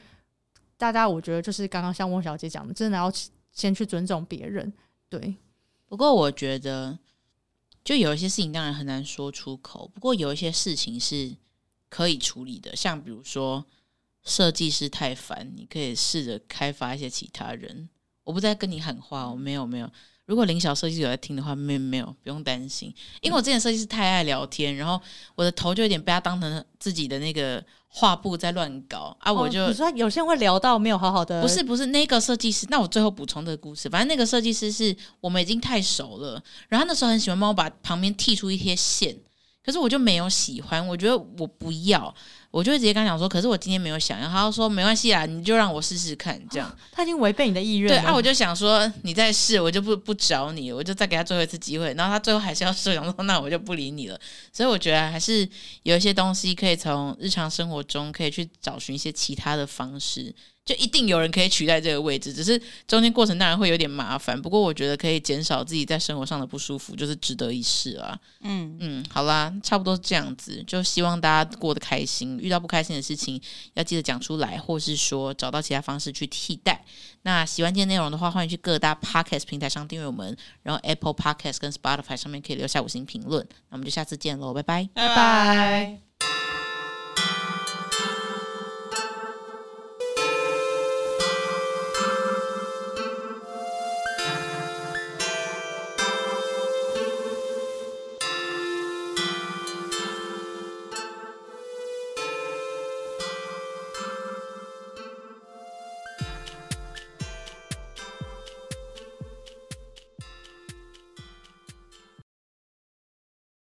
[0.77, 3.11] 大家，我觉得就是刚刚像莫小姐讲的，真的要
[3.51, 4.71] 先去尊重别人。
[5.09, 5.35] 对，
[5.87, 6.97] 不过我觉得，
[7.83, 11.35] 就有一些事情当然很难说出口，不过有一些事情是
[11.89, 13.65] 可以处理的，像比如说
[14.23, 17.89] 设计师太烦，你可以试着开发一些其他人。
[18.23, 19.89] 我不在跟你喊话，我没有没有。
[20.27, 25.01] 如果林小设计师有在听的话，没有没有，不用担心，因为我之前设计师太爱聊天，然后
[25.33, 27.63] 我的头就有点被他当成自己的那个。
[27.89, 29.31] 画布在乱搞啊！
[29.33, 32.67] 我就、哦、你说有些人会聊到没有好好的，不是不是那个设计师。
[32.69, 39.17] 那我最后补充这个故事，反正那个设计师是我们已经太熟了，然后那时候很喜欢帮我把旁边剔出一些线，
[39.67, 42.15] 可是我就没有喜欢，我觉得我不要。
[42.51, 44.29] 我就会直接跟他讲说，可是我今天没有想要。
[44.29, 46.73] 他就说没关系啊，你就让我试试看，这样。
[46.89, 47.89] 他已经违背你的意愿。
[47.89, 51.93] 对啊，我就想说你再试，我就不不找你，我就再给他最后一次机会。
[51.95, 54.17] 然后他最后还是要试，想说那我就不理你了。
[54.53, 55.47] 所以我觉得还是
[55.83, 60.33] 有一些东西可以从日常生活中可以去找寻一些其他的方式。
[60.67, 64.39] 就一定有人可以取代这个位置，只是中间过程当然会有点麻烦。
[64.39, 68.19] 不过我觉得可以减少自己在生活上的不舒服，就是值得一试啊。
[68.41, 70.61] 嗯嗯，好啦，差不多是这样子。
[70.67, 73.41] 就希望大家过得开心，遇到不开心的事情
[73.75, 76.83] 要记得讲出来，或是说找到其他方式去替代。
[77.21, 83.45] 那喜欢今天内容的话，欢迎去各大 Podcast 平台上订阅我们，然后 Apple Podcast 跟 Spotify 上面可以留下五星评论。
[83.69, 86.06] 那我们就下次见喽，拜拜，拜拜。